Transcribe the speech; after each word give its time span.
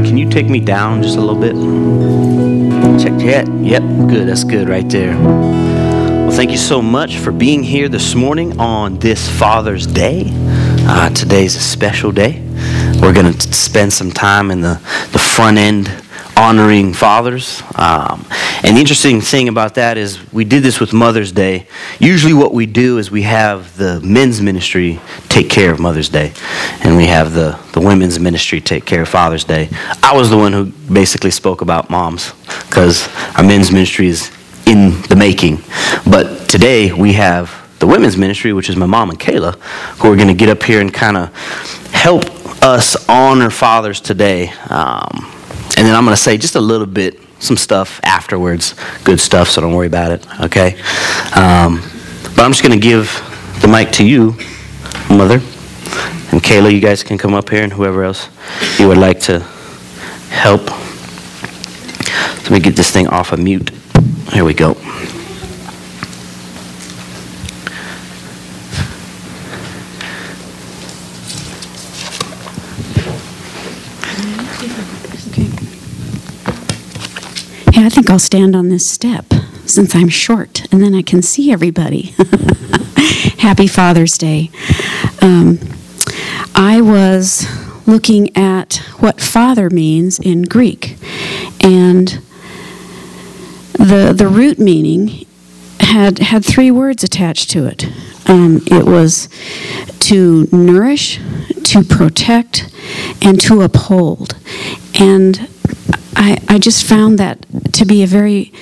Can 0.00 0.16
you 0.16 0.28
take 0.28 0.48
me 0.48 0.58
down 0.58 1.02
just 1.02 1.18
a 1.18 1.20
little 1.20 1.38
bit? 1.38 1.52
Check 3.02 3.20
yet? 3.20 3.46
Yep, 3.46 3.82
good. 4.08 4.26
That's 4.26 4.42
good 4.42 4.66
right 4.68 4.88
there. 4.88 5.14
Well, 5.18 6.30
thank 6.30 6.50
you 6.50 6.56
so 6.56 6.80
much 6.80 7.18
for 7.18 7.30
being 7.30 7.62
here 7.62 7.90
this 7.90 8.14
morning 8.14 8.58
on 8.58 8.98
this 8.98 9.28
Father's 9.28 9.86
Day. 9.86 10.30
Uh, 10.32 11.10
today's 11.10 11.56
a 11.56 11.60
special 11.60 12.10
day. 12.10 12.40
We're 13.02 13.12
going 13.12 13.34
to 13.34 13.52
spend 13.52 13.92
some 13.92 14.10
time 14.10 14.50
in 14.50 14.62
the, 14.62 14.80
the 15.12 15.18
front 15.18 15.58
end 15.58 15.88
honoring 16.42 16.92
fathers. 16.92 17.62
Um, 17.76 18.26
and 18.64 18.76
the 18.76 18.80
interesting 18.80 19.20
thing 19.20 19.48
about 19.48 19.76
that 19.76 19.96
is 19.96 20.18
we 20.32 20.44
did 20.44 20.64
this 20.64 20.80
with 20.80 20.92
Mother's 20.92 21.30
Day. 21.30 21.68
Usually, 22.00 22.34
what 22.34 22.52
we 22.52 22.66
do 22.66 22.98
is 22.98 23.12
we 23.12 23.22
have 23.22 23.76
the 23.76 24.00
men's 24.00 24.40
ministry 24.40 25.00
take 25.28 25.48
care 25.48 25.72
of 25.72 25.78
Mother's 25.78 26.08
Day, 26.08 26.32
and 26.82 26.96
we 26.96 27.06
have 27.06 27.32
the, 27.32 27.56
the 27.74 27.80
women's 27.80 28.18
ministry 28.18 28.60
take 28.60 28.84
care 28.84 29.02
of 29.02 29.08
Father's 29.08 29.44
Day. 29.44 29.68
I 30.02 30.16
was 30.16 30.30
the 30.30 30.36
one 30.36 30.52
who 30.52 30.66
basically 30.92 31.30
spoke 31.30 31.60
about 31.60 31.90
moms 31.90 32.32
because 32.66 33.08
our 33.36 33.44
men's 33.44 33.70
ministry 33.70 34.08
is 34.08 34.32
in 34.66 35.00
the 35.02 35.16
making. 35.16 35.62
But 36.10 36.48
today 36.48 36.92
we 36.92 37.12
have 37.12 37.52
the 37.78 37.86
women's 37.86 38.16
ministry, 38.16 38.52
which 38.52 38.68
is 38.68 38.74
my 38.74 38.86
mom 38.86 39.10
and 39.10 39.18
Kayla, 39.18 39.54
who 40.00 40.12
are 40.12 40.16
going 40.16 40.28
to 40.28 40.34
get 40.34 40.48
up 40.48 40.62
here 40.64 40.80
and 40.80 40.92
kind 40.92 41.16
of 41.16 41.32
help 41.92 42.24
us 42.64 42.96
honor 43.08 43.50
fathers 43.50 44.00
today. 44.00 44.48
Um, 44.68 45.32
and 45.76 45.86
then 45.86 45.94
I'm 45.94 46.04
going 46.04 46.16
to 46.16 46.22
say 46.22 46.36
just 46.36 46.54
a 46.54 46.60
little 46.60 46.86
bit, 46.86 47.18
some 47.38 47.56
stuff 47.56 48.00
afterwards, 48.04 48.74
good 49.04 49.20
stuff, 49.20 49.48
so 49.48 49.60
don't 49.60 49.74
worry 49.74 49.86
about 49.86 50.12
it, 50.12 50.40
okay? 50.40 50.80
Um, 51.34 51.82
but 52.36 52.40
I'm 52.42 52.52
just 52.52 52.62
going 52.62 52.78
to 52.78 52.82
give 52.82 53.06
the 53.60 53.68
mic 53.68 53.90
to 53.92 54.06
you, 54.06 54.36
Mother. 55.08 55.40
And 56.32 56.42
Kayla, 56.42 56.72
you 56.72 56.80
guys 56.80 57.02
can 57.02 57.18
come 57.18 57.34
up 57.34 57.50
here, 57.50 57.62
and 57.62 57.72
whoever 57.72 58.04
else 58.04 58.28
you 58.78 58.88
would 58.88 58.98
like 58.98 59.20
to 59.20 59.40
help. 60.30 60.62
Let 62.42 62.50
me 62.50 62.60
get 62.60 62.74
this 62.74 62.90
thing 62.90 63.06
off 63.06 63.32
of 63.32 63.38
mute. 63.38 63.70
Here 64.32 64.44
we 64.44 64.54
go. 64.54 64.74
Yeah, 77.82 77.86
I 77.86 77.90
think 77.90 78.10
I'll 78.10 78.20
stand 78.20 78.54
on 78.54 78.68
this 78.68 78.88
step 78.88 79.24
since 79.66 79.92
I'm 79.96 80.08
short 80.08 80.72
and 80.72 80.80
then 80.80 80.94
I 80.94 81.02
can 81.02 81.20
see 81.20 81.50
everybody. 81.50 82.14
Happy 83.38 83.66
Father's 83.66 84.16
Day. 84.16 84.52
Um, 85.20 85.58
I 86.54 86.80
was 86.80 87.44
looking 87.84 88.36
at 88.36 88.76
what 89.00 89.20
father 89.20 89.68
means 89.68 90.20
in 90.20 90.42
Greek, 90.42 90.96
and 91.60 92.22
the, 93.72 94.14
the 94.16 94.28
root 94.30 94.60
meaning 94.60 95.26
had, 95.80 96.20
had 96.20 96.44
three 96.44 96.70
words 96.70 97.02
attached 97.02 97.50
to 97.50 97.66
it. 97.66 97.86
Um, 98.28 98.62
it 98.66 98.86
was 98.86 99.28
to 99.98 100.46
nourish, 100.52 101.18
to 101.64 101.82
protect, 101.82 102.72
and 103.22 103.40
to 103.40 103.62
uphold. 103.62 104.36
And 105.00 105.48
I, 106.16 106.38
I 106.48 106.58
just 106.58 106.84
found 106.86 107.18
that 107.18 107.46
to 107.74 107.84
be 107.84 108.02
a 108.02 108.06
very 108.06 108.52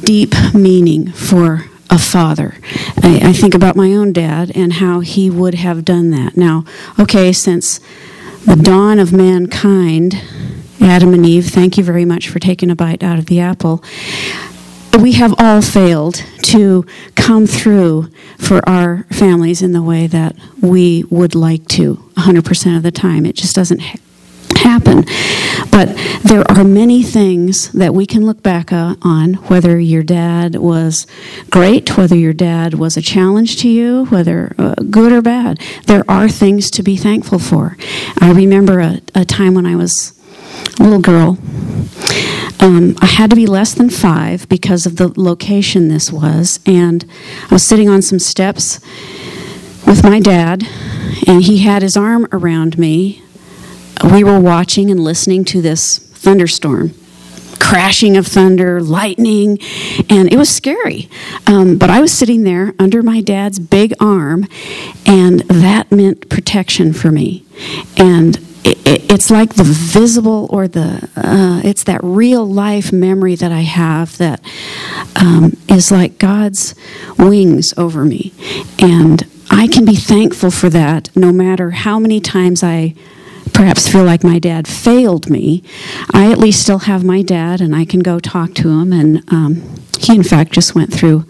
deep 0.00 0.34
meaning 0.54 1.12
for 1.12 1.66
a 1.90 1.98
father. 1.98 2.54
I, 3.02 3.20
I, 3.24 3.32
think 3.34 3.54
about 3.54 3.76
my 3.76 3.92
own 3.92 4.14
dad 4.14 4.50
and 4.54 4.74
how 4.74 5.00
he 5.00 5.28
would 5.28 5.54
have 5.54 5.84
done 5.84 6.10
that. 6.10 6.36
Now, 6.38 6.64
okay, 6.98 7.32
since 7.34 7.80
the 8.46 8.56
dawn 8.56 8.98
of 8.98 9.12
mankind, 9.12 10.14
Adam 10.80 11.12
and 11.12 11.26
Eve, 11.26 11.46
thank 11.48 11.76
you 11.76 11.84
very 11.84 12.06
much 12.06 12.28
for 12.28 12.38
taking 12.38 12.70
a 12.70 12.74
bite 12.74 13.02
out 13.02 13.18
of 13.18 13.26
the 13.26 13.40
apple. 13.40 13.84
We 14.98 15.12
have 15.12 15.34
all 15.38 15.60
failed 15.60 16.22
to 16.44 16.86
come 17.14 17.46
through 17.46 18.10
for 18.38 18.66
our 18.68 19.04
families 19.10 19.60
in 19.60 19.72
the 19.72 19.82
way 19.82 20.06
that 20.06 20.34
we 20.62 21.04
would 21.04 21.34
like 21.34 21.68
to 21.68 21.96
100% 22.16 22.76
of 22.76 22.82
the 22.82 22.90
time. 22.90 23.26
It 23.26 23.36
just 23.36 23.54
doesn't 23.54 23.82
happen. 24.58 25.04
But 25.70 25.96
there 26.22 26.48
are 26.50 26.64
many 26.64 27.02
things 27.02 27.72
that 27.72 27.94
we 27.94 28.06
can 28.06 28.26
look 28.26 28.42
back 28.42 28.72
uh, 28.72 28.96
on, 29.02 29.34
whether 29.34 29.78
your 29.78 30.02
dad 30.02 30.56
was 30.56 31.06
great, 31.50 31.96
whether 31.96 32.16
your 32.16 32.32
dad 32.32 32.74
was 32.74 32.96
a 32.96 33.02
challenge 33.02 33.56
to 33.58 33.68
you, 33.68 34.06
whether 34.06 34.54
uh, 34.58 34.74
good 34.90 35.12
or 35.12 35.22
bad. 35.22 35.60
There 35.86 36.04
are 36.10 36.28
things 36.28 36.70
to 36.72 36.82
be 36.82 36.96
thankful 36.96 37.38
for. 37.38 37.76
I 38.20 38.32
remember 38.32 38.80
a, 38.80 39.00
a 39.14 39.24
time 39.24 39.54
when 39.54 39.66
I 39.66 39.76
was 39.76 40.18
a 40.78 40.82
little 40.82 41.00
girl. 41.00 41.38
Um, 42.60 42.94
I 43.00 43.06
had 43.06 43.30
to 43.30 43.36
be 43.36 43.46
less 43.46 43.74
than 43.74 43.90
five 43.90 44.48
because 44.48 44.86
of 44.86 44.96
the 44.96 45.12
location 45.20 45.88
this 45.88 46.12
was, 46.12 46.60
and 46.64 47.04
I 47.50 47.54
was 47.54 47.64
sitting 47.64 47.88
on 47.88 48.02
some 48.02 48.18
steps 48.18 48.80
with 49.86 50.04
my 50.04 50.20
dad, 50.20 50.62
and 51.26 51.42
he 51.42 51.58
had 51.58 51.82
his 51.82 51.96
arm 51.96 52.28
around 52.30 52.78
me 52.78 53.22
we 54.10 54.24
were 54.24 54.40
watching 54.40 54.90
and 54.90 55.00
listening 55.00 55.44
to 55.46 55.62
this 55.62 55.98
thunderstorm 55.98 56.94
crashing 57.62 58.16
of 58.16 58.26
thunder, 58.26 58.82
lightning, 58.82 59.58
and 60.10 60.32
it 60.32 60.36
was 60.36 60.50
scary. 60.50 61.08
Um, 61.46 61.78
but 61.78 61.90
I 61.90 62.00
was 62.00 62.12
sitting 62.12 62.42
there 62.42 62.74
under 62.78 63.02
my 63.02 63.20
dad's 63.20 63.58
big 63.58 63.94
arm, 64.00 64.46
and 65.06 65.40
that 65.42 65.92
meant 65.92 66.28
protection 66.28 66.92
for 66.92 67.12
me. 67.12 67.46
And 67.96 68.36
it, 68.64 68.78
it, 68.86 69.12
it's 69.12 69.30
like 69.30 69.54
the 69.54 69.64
visible 69.64 70.48
or 70.50 70.66
the, 70.66 71.08
uh, 71.16 71.60
it's 71.64 71.84
that 71.84 72.00
real 72.02 72.44
life 72.44 72.92
memory 72.92 73.36
that 73.36 73.52
I 73.52 73.60
have 73.60 74.18
that 74.18 74.40
um, 75.16 75.56
is 75.68 75.90
like 75.90 76.18
God's 76.18 76.74
wings 77.16 77.72
over 77.76 78.04
me. 78.04 78.32
And 78.80 79.22
I 79.50 79.68
can 79.68 79.84
be 79.84 79.96
thankful 79.96 80.50
for 80.50 80.68
that 80.70 81.14
no 81.16 81.32
matter 81.32 81.70
how 81.70 81.98
many 81.98 82.20
times 82.20 82.62
I 82.62 82.94
perhaps 83.52 83.88
feel 83.88 84.04
like 84.04 84.24
my 84.24 84.38
dad 84.38 84.66
failed 84.68 85.28
me, 85.30 85.62
I 86.12 86.30
at 86.30 86.38
least 86.38 86.62
still 86.62 86.80
have 86.80 87.04
my 87.04 87.22
dad 87.22 87.60
and 87.60 87.74
I 87.74 87.84
can 87.84 88.00
go 88.00 88.18
talk 88.18 88.54
to 88.54 88.68
him. 88.68 88.92
And 88.92 89.22
um, 89.28 89.62
he, 89.98 90.14
in 90.14 90.22
fact, 90.22 90.52
just 90.52 90.74
went 90.74 90.92
through 90.92 91.24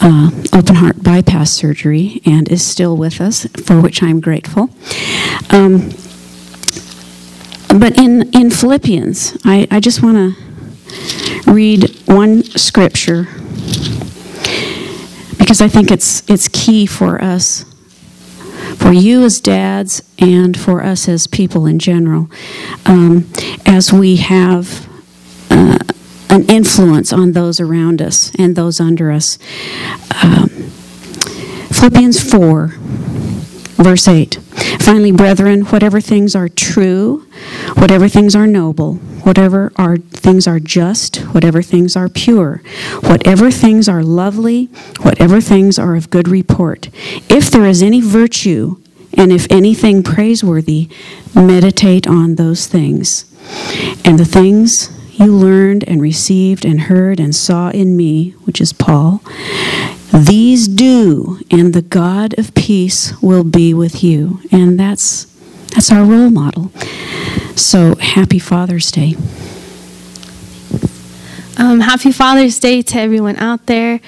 uh, 0.00 0.30
open 0.52 0.76
heart 0.76 1.02
bypass 1.02 1.50
surgery 1.50 2.20
and 2.24 2.48
is 2.48 2.64
still 2.64 2.96
with 2.96 3.20
us, 3.20 3.46
for 3.64 3.80
which 3.80 4.02
I'm 4.02 4.20
grateful. 4.20 4.70
Um, 5.50 5.90
but 7.78 7.98
in, 7.98 8.30
in 8.34 8.50
Philippians, 8.50 9.38
I, 9.44 9.66
I 9.70 9.80
just 9.80 10.02
want 10.02 10.16
to 10.16 11.52
read 11.52 11.90
one 12.06 12.42
scripture 12.42 13.24
because 15.38 15.60
I 15.60 15.68
think 15.68 15.90
it's, 15.90 16.28
it's 16.28 16.48
key 16.48 16.86
for 16.86 17.22
us 17.22 17.64
for 18.76 18.92
you 18.92 19.24
as 19.24 19.40
dads 19.40 20.02
and 20.18 20.58
for 20.58 20.82
us 20.82 21.08
as 21.08 21.26
people 21.26 21.66
in 21.66 21.78
general, 21.78 22.28
um, 22.86 23.28
as 23.66 23.92
we 23.92 24.16
have 24.16 24.88
uh, 25.50 25.78
an 26.30 26.44
influence 26.48 27.12
on 27.12 27.32
those 27.32 27.60
around 27.60 28.02
us 28.02 28.32
and 28.36 28.56
those 28.56 28.80
under 28.80 29.10
us. 29.10 29.38
Um, 30.22 30.48
Philippians 31.70 32.30
4, 32.30 32.74
verse 33.78 34.08
8. 34.08 34.34
Finally, 34.80 35.12
brethren, 35.12 35.62
whatever 35.62 36.00
things 36.00 36.34
are 36.34 36.48
true, 36.48 37.26
whatever 37.74 38.08
things 38.08 38.34
are 38.34 38.46
noble, 38.46 38.94
whatever 39.24 39.72
are 39.76 39.96
things 39.96 40.46
are 40.46 40.60
just, 40.60 41.18
whatever 41.32 41.62
things 41.62 41.96
are 41.96 42.08
pure, 42.08 42.62
whatever 43.00 43.50
things 43.50 43.88
are 43.88 44.02
lovely, 44.02 44.66
whatever 45.00 45.40
things 45.40 45.78
are 45.78 45.94
of 45.94 46.10
good 46.10 46.28
report, 46.28 46.88
if 47.28 47.50
there 47.50 47.66
is 47.66 47.82
any 47.82 48.00
virtue 48.00 48.76
and 49.14 49.32
if 49.32 49.46
anything 49.50 50.02
praiseworthy, 50.02 50.88
meditate 51.34 52.06
on 52.06 52.34
those 52.34 52.66
things. 52.66 53.24
And 54.04 54.18
the 54.18 54.24
things 54.24 54.90
you 55.18 55.26
learned 55.26 55.84
and 55.88 56.00
received 56.00 56.64
and 56.64 56.82
heard 56.82 57.18
and 57.20 57.34
saw 57.34 57.70
in 57.70 57.96
me, 57.96 58.30
which 58.44 58.60
is 58.60 58.72
Paul, 58.72 59.20
these 60.12 60.68
do, 60.68 61.40
and 61.50 61.74
the 61.74 61.82
God 61.82 62.38
of 62.38 62.54
peace 62.54 63.20
will 63.20 63.44
be 63.44 63.74
with 63.74 64.02
you. 64.02 64.40
And 64.50 64.78
that's 64.78 65.24
that's 65.74 65.92
our 65.92 66.04
role 66.04 66.30
model. 66.30 66.70
So 67.56 67.94
happy 67.96 68.38
Father's 68.38 68.90
Day. 68.90 69.16
Um, 71.58 71.80
happy 71.80 72.12
Father's 72.12 72.58
Day 72.58 72.82
to 72.82 72.98
everyone 72.98 73.36
out 73.36 73.66
there. 73.66 74.00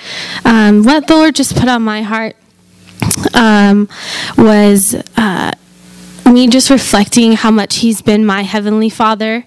Um, 0.45 0.85
what 0.85 1.09
the 1.09 1.17
Lord 1.17 1.35
just 1.35 1.57
put 1.57 1.69
on 1.69 1.83
my 1.83 2.03
heart 2.03 2.37
um, 3.35 3.89
was 4.39 4.95
uh, 5.17 5.53
me 6.31 6.49
just 6.49 6.71
reflecting 6.71 7.33
how 7.33 7.51
much 7.51 7.77
he's 7.77 8.03
been 8.03 8.25
my 8.25 8.43
heavenly 8.43 8.91
father. 8.91 9.45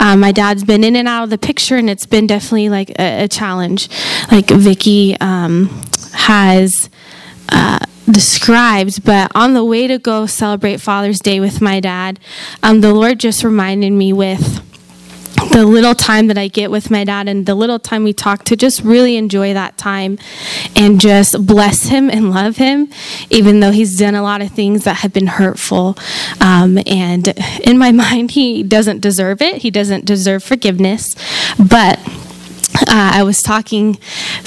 Um, 0.00 0.20
my 0.20 0.32
dad's 0.32 0.64
been 0.64 0.84
in 0.84 0.96
and 0.96 1.08
out 1.08 1.24
of 1.24 1.30
the 1.30 1.38
picture, 1.38 1.76
and 1.76 1.88
it's 1.88 2.06
been 2.06 2.26
definitely 2.26 2.68
like 2.68 2.90
a, 2.98 3.24
a 3.24 3.28
challenge. 3.28 3.88
Like 4.30 4.48
Vicky 4.48 5.16
um, 5.20 5.68
has. 6.12 6.90
Uh, 7.48 7.78
described, 8.10 9.04
but 9.04 9.30
on 9.34 9.54
the 9.54 9.64
way 9.64 9.86
to 9.86 9.98
go 9.98 10.26
celebrate 10.26 10.78
Father's 10.78 11.20
Day 11.20 11.40
with 11.40 11.60
my 11.60 11.80
dad, 11.80 12.20
um, 12.62 12.80
the 12.80 12.92
Lord 12.92 13.18
just 13.18 13.42
reminded 13.44 13.92
me 13.92 14.12
with 14.12 14.62
the 15.50 15.64
little 15.64 15.94
time 15.94 16.28
that 16.28 16.38
I 16.38 16.48
get 16.48 16.70
with 16.70 16.90
my 16.90 17.04
dad 17.04 17.28
and 17.28 17.46
the 17.46 17.54
little 17.54 17.78
time 17.78 18.04
we 18.04 18.12
talk 18.12 18.44
to 18.44 18.56
just 18.56 18.82
really 18.82 19.16
enjoy 19.16 19.54
that 19.54 19.76
time 19.76 20.18
and 20.76 21.00
just 21.00 21.46
bless 21.46 21.84
him 21.84 22.10
and 22.10 22.30
love 22.30 22.56
him, 22.56 22.88
even 23.30 23.60
though 23.60 23.70
he's 23.70 23.98
done 23.98 24.14
a 24.14 24.22
lot 24.22 24.42
of 24.42 24.50
things 24.50 24.84
that 24.84 24.96
have 24.96 25.12
been 25.12 25.26
hurtful. 25.26 25.96
Um, 26.40 26.78
and 26.86 27.28
in 27.62 27.78
my 27.78 27.92
mind, 28.04 28.32
he 28.32 28.62
doesn't 28.62 29.00
deserve 29.00 29.42
it, 29.42 29.62
he 29.62 29.70
doesn't 29.70 30.04
deserve 30.04 30.42
forgiveness. 30.42 31.14
But 31.58 31.98
uh, 32.80 33.12
I 33.14 33.22
was 33.22 33.40
talking, 33.40 33.98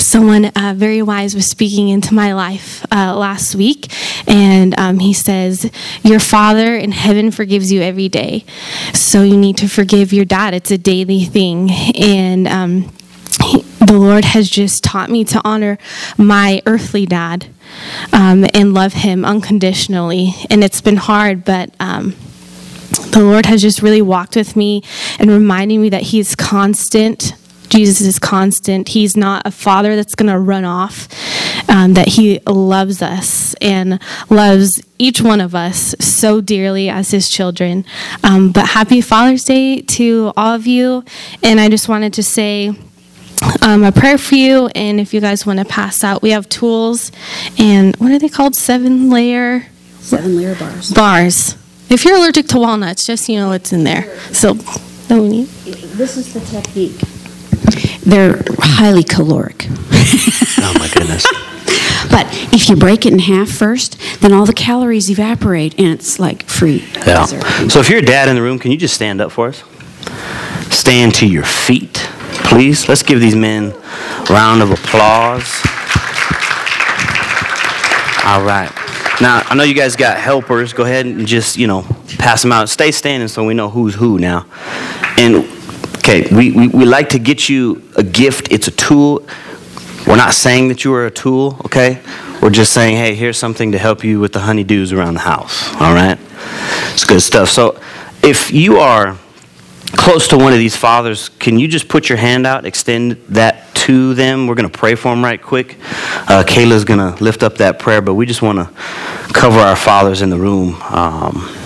someone 0.08 0.46
uh, 0.46 0.74
very 0.76 1.02
wise 1.02 1.36
was 1.36 1.50
speaking 1.50 1.90
into 1.90 2.14
my 2.14 2.34
life 2.34 2.86
uh, 2.92 3.16
last 3.16 3.56
week, 3.56 3.92
and 4.26 4.78
um, 4.80 5.00
he 5.00 5.14
says, 5.14 5.70
Your 6.02 6.20
Father 6.20 6.76
in 6.76 6.94
heaven 6.94 7.30
forgives 7.30 7.72
you 7.72 7.82
every 7.82 8.08
day. 8.08 8.46
So 8.94 9.24
you 9.24 9.36
need 9.36 9.58
to 9.58 9.68
forgive 9.68 10.14
your 10.14 10.26
dad. 10.26 10.54
It's 10.54 10.72
a 10.72 10.78
daily 10.78 11.26
thing. 11.26 11.70
And 11.96 12.48
um, 12.48 12.94
he, 13.44 13.62
the 13.86 13.98
Lord 13.98 14.24
has 14.24 14.50
just 14.50 14.84
taught 14.84 15.10
me 15.10 15.26
to 15.26 15.42
honor 15.44 15.78
my 16.18 16.62
earthly 16.66 17.06
dad 17.06 17.48
um, 18.14 18.46
and 18.54 18.74
love 18.74 18.94
him 18.94 19.26
unconditionally. 19.26 20.34
And 20.50 20.64
it's 20.64 20.82
been 20.82 20.98
hard, 20.98 21.44
but. 21.44 21.74
Um, 21.80 22.16
the 23.12 23.20
Lord 23.24 23.46
has 23.48 23.62
just 23.62 23.82
really 23.82 24.02
walked 24.02 24.36
with 24.36 24.56
me 24.56 24.82
and 25.20 25.30
reminding 25.30 25.82
me 25.82 25.90
that 25.90 26.04
He 26.04 26.20
is 26.20 26.36
constant 26.36 27.34
Jesus 27.70 28.02
is 28.02 28.20
constant. 28.20 28.90
He's 28.90 29.18
not 29.18 29.44
a 29.46 29.52
father 29.52 29.96
that's 29.96 30.16
going 30.16 30.32
to 30.32 30.40
run 30.40 30.66
off, 30.66 31.08
um, 31.70 31.94
that 31.94 32.08
he 32.08 32.40
loves 32.48 33.02
us 33.02 33.54
and 33.56 34.00
loves 34.30 34.82
each 34.98 35.22
one 35.22 35.42
of 35.42 35.54
us 35.54 35.96
so 36.00 36.42
dearly 36.42 36.90
as 36.90 37.12
his 37.12 37.30
children. 37.30 37.86
Um, 38.24 38.52
but 38.52 38.68
happy 38.68 39.02
Father's 39.02 39.44
Day 39.44 39.82
to 39.82 40.32
all 40.38 40.56
of 40.56 40.66
you. 40.68 41.04
And 41.44 41.60
I 41.60 41.70
just 41.70 41.90
wanted 41.90 42.14
to 42.14 42.24
say, 42.24 42.74
um, 43.62 43.84
a 43.84 43.92
prayer 43.92 44.18
for 44.18 44.34
you, 44.36 44.68
and 44.74 45.00
if 45.00 45.14
you 45.14 45.22
guys 45.22 45.46
want 45.46 45.60
to 45.60 45.66
pass 45.66 46.04
out, 46.04 46.24
we 46.24 46.32
have 46.32 46.50
tools 46.50 47.12
and 47.60 47.96
what 47.98 48.12
are 48.12 48.18
they 48.18 48.30
called? 48.30 48.56
Seven 48.56 49.10
layer 49.12 49.68
Seven 50.00 50.38
layer 50.38 50.56
bars. 50.56 50.92
bars. 50.92 51.56
If 51.90 52.04
you're 52.04 52.16
allergic 52.18 52.48
to 52.48 52.58
walnuts, 52.60 53.06
just 53.06 53.30
you 53.30 53.36
know 53.36 53.52
it's 53.52 53.72
in 53.72 53.84
there. 53.84 54.18
So, 54.34 54.58
no 55.10 55.24
need. 55.26 55.48
This 55.66 56.18
is 56.18 56.34
the 56.34 56.40
technique. 56.42 57.00
They're 58.06 58.42
highly 58.60 59.04
caloric. 59.04 59.68
Oh 59.70 60.74
my 60.80 60.90
goodness. 60.94 61.26
But 62.10 62.28
if 62.54 62.70
you 62.70 62.78
break 62.78 63.06
it 63.06 63.12
in 63.12 63.20
half 63.20 63.50
first, 63.50 63.98
then 64.22 64.32
all 64.32 64.46
the 64.46 64.54
calories 64.54 65.10
evaporate 65.12 65.78
and 65.78 65.88
it's 65.88 66.20
like 66.20 66.44
free. 66.44 66.86
Yeah. 67.06 67.26
dessert. 67.26 67.70
So 67.70 67.80
if 67.80 67.90
you're 67.90 68.00
a 68.00 68.06
dad 68.06 68.30
in 68.30 68.36
the 68.36 68.42
room, 68.42 68.60
can 68.60 68.72
you 68.72 68.78
just 68.78 68.94
stand 68.94 69.20
up 69.20 69.32
for 69.32 69.50
us? 69.50 69.62
Stand 70.74 71.14
to 71.16 71.28
your 71.28 71.44
feet, 71.44 72.08
please. 72.46 72.88
Let's 72.88 73.04
give 73.04 73.20
these 73.20 73.36
men 73.36 73.74
a 73.74 74.26
round 74.34 74.62
of 74.62 74.72
applause. 74.72 75.62
All 78.26 78.44
right. 78.44 78.72
Now, 79.22 79.42
I 79.46 79.56
know 79.56 79.64
you 79.64 79.74
guys 79.74 79.96
got 79.96 80.18
helpers. 80.18 80.72
Go 80.74 80.84
ahead 80.84 81.06
and 81.06 81.28
just, 81.28 81.58
you 81.58 81.68
know, 81.68 81.84
pass 82.20 82.42
them 82.42 82.52
out. 82.52 82.70
Stay 82.70 82.92
standing 82.92 83.28
so 83.28 83.44
we 83.46 83.54
know 83.54 83.70
who's 83.70 83.96
who 83.96 84.18
now. 84.18 84.46
And, 85.18 85.46
okay, 86.08 86.34
we, 86.34 86.52
we, 86.52 86.68
we 86.70 86.86
like 86.86 87.10
to 87.10 87.20
get 87.20 87.50
you 87.50 87.84
a 87.98 88.04
gift. 88.04 88.52
It's 88.52 88.68
a 88.68 88.72
tool. 88.72 89.28
We're 90.08 90.16
not 90.16 90.34
saying 90.34 90.70
that 90.70 90.86
you 90.86 90.94
are 90.94 91.06
a 91.06 91.12
tool, 91.12 91.58
okay? 91.66 92.02
We're 92.42 92.50
just 92.50 92.72
saying, 92.72 92.96
hey, 92.96 93.14
here's 93.14 93.38
something 93.38 93.74
to 93.74 93.78
help 93.78 94.06
you 94.06 94.22
with 94.22 94.32
the 94.32 94.40
honeydews 94.40 94.98
around 94.98 95.16
the 95.16 95.22
house, 95.22 95.74
all 95.76 95.94
right? 95.94 96.18
It's 96.94 97.04
good 97.04 97.22
stuff. 97.22 97.50
So 97.50 97.82
if 98.24 98.54
you 98.54 98.78
are 98.78 99.18
close 99.98 100.30
to 100.30 100.38
one 100.38 100.54
of 100.54 100.60
these 100.60 100.78
fathers, 100.78 101.28
can 101.28 101.60
you 101.60 101.68
just 101.68 101.90
put 101.90 102.08
your 102.08 102.18
hand 102.18 102.48
out, 102.48 102.66
extend 102.66 103.14
that 103.30 103.76
to 103.76 104.14
them? 104.14 104.48
We're 104.48 104.56
going 104.56 104.70
to 104.70 104.78
pray 104.78 104.96
for 104.96 105.10
them 105.10 105.22
right 105.22 105.42
quick. 105.42 105.76
Uh, 106.30 106.44
Kayla's 106.48 106.86
going 106.86 107.00
to 107.00 107.22
lift 107.22 107.44
up 107.44 107.58
that 107.58 107.80
prayer, 107.80 108.02
but 108.02 108.14
we 108.14 108.26
just 108.26 108.42
want 108.42 108.60
to 108.60 108.74
cover 109.34 109.60
our 109.60 109.76
fathers 109.76 110.22
in 110.22 110.30
the 110.30 110.38
room. 110.38 110.82
Um, 110.84 111.57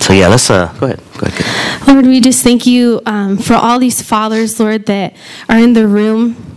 so 0.00 0.12
yeah, 0.12 0.28
let's 0.28 0.50
uh, 0.50 0.72
go 0.78 0.86
ahead. 0.86 1.00
Go 1.18 1.26
ahead. 1.26 1.88
Lord, 1.88 2.06
we 2.06 2.20
just 2.20 2.42
thank 2.42 2.66
you 2.66 3.00
um, 3.06 3.36
for 3.36 3.54
all 3.54 3.78
these 3.78 4.02
fathers, 4.02 4.58
Lord, 4.58 4.86
that 4.86 5.14
are 5.48 5.58
in 5.58 5.72
the 5.72 5.86
room. 5.86 6.53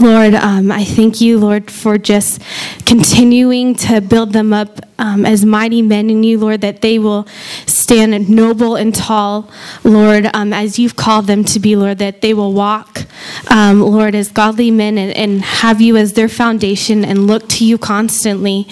Lord, 0.00 0.34
um, 0.34 0.70
I 0.70 0.84
thank 0.84 1.20
you, 1.20 1.38
Lord, 1.38 1.70
for 1.70 1.98
just 1.98 2.40
continuing 2.86 3.74
to 3.76 4.00
build 4.00 4.32
them 4.32 4.52
up 4.52 4.80
um, 4.98 5.26
as 5.26 5.44
mighty 5.44 5.82
men 5.82 6.10
in 6.10 6.22
you, 6.22 6.38
Lord, 6.38 6.60
that 6.60 6.80
they 6.80 6.98
will 6.98 7.26
stand 7.66 8.28
noble 8.28 8.76
and 8.76 8.94
tall, 8.94 9.50
Lord, 9.82 10.30
um, 10.34 10.52
as 10.52 10.78
you've 10.78 10.96
called 10.96 11.26
them 11.26 11.44
to 11.44 11.58
be, 11.58 11.74
Lord, 11.74 11.98
that 11.98 12.20
they 12.20 12.34
will 12.34 12.52
walk, 12.52 13.06
um, 13.50 13.80
Lord, 13.80 14.14
as 14.14 14.30
godly 14.30 14.70
men 14.70 14.96
and, 14.96 15.12
and 15.16 15.42
have 15.42 15.80
you 15.80 15.96
as 15.96 16.12
their 16.12 16.28
foundation 16.28 17.04
and 17.04 17.26
look 17.26 17.48
to 17.50 17.64
you 17.64 17.76
constantly. 17.76 18.68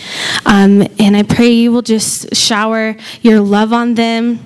Um, 0.47 0.83
and 0.99 1.17
I 1.17 1.25
pray 1.25 1.51
you 1.51 1.73
will 1.73 1.83
just 1.83 2.35
shower 2.35 2.97
your 3.21 3.41
love 3.41 3.73
on 3.73 3.95
them. 3.95 4.41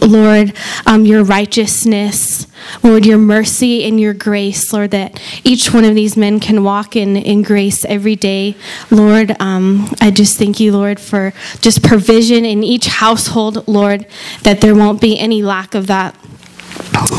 Lord, 0.00 0.52
um, 0.86 1.04
your 1.04 1.24
righteousness, 1.24 2.46
Lord, 2.82 3.04
your 3.04 3.18
mercy 3.18 3.84
and 3.84 4.00
your 4.00 4.14
grace, 4.14 4.72
Lord, 4.72 4.90
that 4.92 5.20
each 5.44 5.72
one 5.72 5.84
of 5.84 5.94
these 5.94 6.16
men 6.16 6.40
can 6.40 6.62
walk 6.62 6.96
in, 6.96 7.16
in 7.16 7.42
grace 7.42 7.84
every 7.84 8.16
day. 8.16 8.56
Lord, 8.90 9.34
um, 9.40 9.88
I 10.00 10.10
just 10.10 10.38
thank 10.38 10.60
you, 10.60 10.72
Lord, 10.72 11.00
for 11.00 11.32
just 11.60 11.82
provision 11.82 12.44
in 12.44 12.62
each 12.62 12.86
household, 12.86 13.66
Lord, 13.66 14.06
that 14.42 14.60
there 14.60 14.74
won't 14.74 15.00
be 15.00 15.18
any 15.18 15.42
lack 15.42 15.74
of 15.74 15.86
that. 15.88 16.14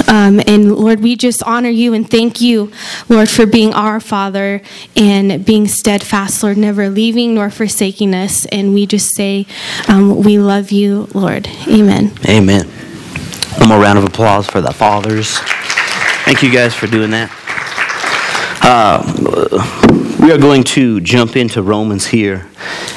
Um, 0.07 0.39
and 0.47 0.75
Lord, 0.75 1.01
we 1.01 1.15
just 1.15 1.43
honor 1.43 1.69
you 1.69 1.93
and 1.93 2.09
thank 2.09 2.41
you, 2.41 2.71
Lord, 3.09 3.29
for 3.29 3.45
being 3.45 3.73
our 3.73 3.99
Father 3.99 4.61
and 4.95 5.45
being 5.45 5.67
steadfast, 5.67 6.43
Lord, 6.43 6.57
never 6.57 6.89
leaving 6.89 7.35
nor 7.35 7.49
forsaking 7.49 8.13
us. 8.13 8.45
And 8.47 8.73
we 8.73 8.85
just 8.85 9.15
say, 9.15 9.45
um, 9.87 10.23
we 10.23 10.39
love 10.39 10.71
you, 10.71 11.07
Lord. 11.13 11.47
Amen. 11.67 12.11
Amen. 12.27 12.67
One 13.59 13.69
more 13.69 13.79
round 13.79 13.97
of 13.97 14.05
applause 14.05 14.47
for 14.47 14.61
the 14.61 14.71
fathers. 14.71 15.39
Thank 16.25 16.43
you 16.43 16.51
guys 16.51 16.75
for 16.75 16.87
doing 16.87 17.11
that. 17.11 17.31
Uh, 18.61 20.06
we 20.19 20.31
are 20.31 20.37
going 20.37 20.63
to 20.63 20.99
jump 21.01 21.35
into 21.35 21.61
Romans 21.61 22.07
here, 22.07 22.47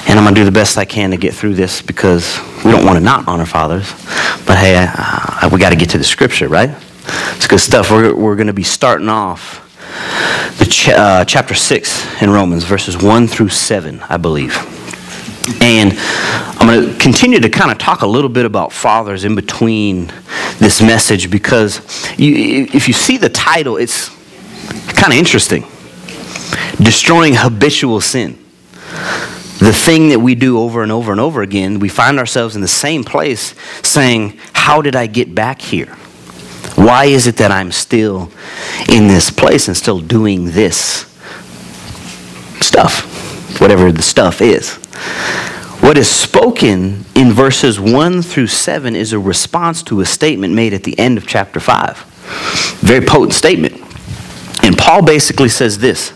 and 0.08 0.18
I'm 0.18 0.24
going 0.24 0.34
to 0.34 0.40
do 0.40 0.44
the 0.44 0.52
best 0.52 0.78
I 0.78 0.86
can 0.86 1.10
to 1.10 1.18
get 1.18 1.34
through 1.34 1.54
this 1.54 1.82
because 1.82 2.40
we 2.64 2.70
don't 2.70 2.86
want 2.86 2.96
to 2.96 3.04
not 3.04 3.28
honor 3.28 3.44
fathers. 3.44 3.90
But 4.46 4.56
hey, 4.56 4.86
uh, 4.88 5.50
we 5.52 5.58
got 5.58 5.70
to 5.70 5.76
get 5.76 5.90
to 5.90 5.98
the 5.98 6.04
scripture, 6.04 6.48
right? 6.48 6.70
It's 7.36 7.46
good 7.46 7.60
stuff. 7.60 7.90
We're, 7.90 8.14
we're 8.14 8.36
going 8.36 8.46
to 8.46 8.54
be 8.54 8.62
starting 8.62 9.10
off 9.10 9.66
the 10.58 10.64
ch- 10.64 10.88
uh, 10.88 11.24
chapter 11.26 11.54
6 11.54 12.22
in 12.22 12.30
Romans, 12.30 12.64
verses 12.64 12.96
1 12.96 13.26
through 13.26 13.50
7, 13.50 14.00
I 14.08 14.16
believe. 14.16 14.56
And 15.60 15.92
I'm 16.58 16.66
going 16.66 16.90
to 16.90 16.98
continue 16.98 17.40
to 17.40 17.50
kind 17.50 17.70
of 17.70 17.76
talk 17.76 18.00
a 18.00 18.06
little 18.06 18.30
bit 18.30 18.46
about 18.46 18.72
fathers 18.72 19.24
in 19.24 19.34
between 19.34 20.10
this 20.58 20.80
message 20.80 21.30
because 21.30 21.80
you, 22.18 22.66
if 22.72 22.88
you 22.88 22.94
see 22.94 23.18
the 23.18 23.28
title, 23.28 23.76
it's 23.76 24.08
kind 24.94 25.12
of 25.12 25.18
interesting. 25.18 25.66
Destroying 26.82 27.34
habitual 27.34 28.00
sin. 28.00 28.38
The 29.60 29.72
thing 29.74 30.08
that 30.08 30.20
we 30.20 30.34
do 30.34 30.58
over 30.58 30.82
and 30.82 30.90
over 30.90 31.12
and 31.12 31.20
over 31.20 31.42
again, 31.42 31.80
we 31.80 31.90
find 31.90 32.18
ourselves 32.18 32.56
in 32.56 32.62
the 32.62 32.68
same 32.68 33.04
place 33.04 33.54
saying, 33.82 34.38
How 34.54 34.80
did 34.80 34.96
I 34.96 35.06
get 35.06 35.34
back 35.34 35.60
here? 35.60 35.94
Why 36.76 37.06
is 37.06 37.26
it 37.26 37.36
that 37.36 37.50
I'm 37.50 37.72
still 37.72 38.30
in 38.88 39.08
this 39.08 39.30
place 39.30 39.68
and 39.68 39.76
still 39.76 40.00
doing 40.00 40.52
this 40.52 41.04
stuff? 42.60 43.60
Whatever 43.60 43.92
the 43.92 44.02
stuff 44.02 44.40
is. 44.40 44.76
What 45.80 45.98
is 45.98 46.08
spoken 46.08 47.04
in 47.14 47.32
verses 47.32 47.80
1 47.80 48.22
through 48.22 48.46
7 48.46 48.94
is 48.94 49.12
a 49.12 49.18
response 49.18 49.82
to 49.84 50.00
a 50.00 50.06
statement 50.06 50.54
made 50.54 50.72
at 50.72 50.84
the 50.84 50.98
end 50.98 51.18
of 51.18 51.26
chapter 51.26 51.58
5. 51.58 51.98
Very 52.80 53.04
potent 53.04 53.34
statement. 53.34 53.79
Paul 54.90 55.02
basically 55.02 55.48
says 55.48 55.78
this 55.78 56.10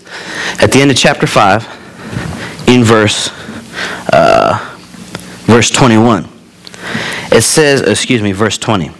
at 0.61 0.73
the 0.73 0.81
end 0.81 0.91
of 0.91 0.97
chapter 0.97 1.29
5, 1.29 2.67
in 2.67 2.83
verse, 2.83 3.31
uh, 4.13 4.77
verse 5.43 5.71
21. 5.71 6.29
It 7.31 7.43
says, 7.43 7.83
excuse 7.83 8.21
me, 8.21 8.33
verse 8.33 8.59
20. 8.59 8.91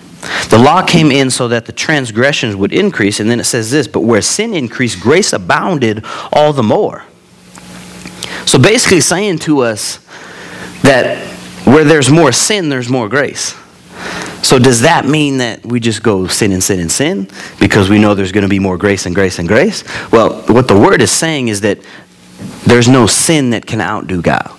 The 0.49 0.59
law 0.59 0.87
came 0.87 1.11
in 1.11 1.29
so 1.29 1.49
that 1.49 1.67
the 1.67 1.73
transgressions 1.73 2.55
would 2.55 2.73
increase, 2.73 3.19
and 3.19 3.29
then 3.29 3.41
it 3.41 3.47
says 3.47 3.73
this, 3.73 3.89
but 3.89 4.03
where 4.03 4.23
sin 4.23 4.55
increased, 4.55 5.01
grace 5.01 5.33
abounded 5.33 6.05
all 6.33 6.53
the 6.53 6.63
more. 6.63 7.03
So 8.47 8.61
basically 8.61 9.01
saying 9.01 9.41
to 9.41 9.63
us 9.63 9.97
that 10.83 11.19
where 11.67 11.83
there's 11.83 12.11
more 12.11 12.31
sin, 12.31 12.69
there's 12.69 12.89
more 12.89 13.09
grace. 13.09 13.57
So 14.45 14.59
does 14.59 14.83
that 14.83 15.07
mean 15.07 15.39
that 15.39 15.65
we 15.65 15.81
just 15.81 16.03
go 16.03 16.27
sin 16.27 16.53
and 16.53 16.63
sin 16.63 16.79
and 16.79 16.93
sin 16.93 17.29
because 17.59 17.89
we 17.89 17.99
know 17.99 18.15
there's 18.15 18.31
going 18.31 18.43
to 18.43 18.49
be 18.49 18.59
more 18.59 18.77
grace 18.77 19.07
and 19.07 19.15
grace 19.15 19.39
and 19.39 19.49
grace? 19.49 19.83
Well, 20.13 20.43
what 20.49 20.69
the 20.69 20.79
word 20.79 21.01
is 21.01 21.11
saying 21.11 21.49
is 21.49 21.63
that 21.63 21.79
there's 22.67 22.87
no 22.87 23.07
sin 23.07 23.51
that 23.51 23.65
can 23.65 23.81
outdo 23.81 24.21
God. 24.21 24.51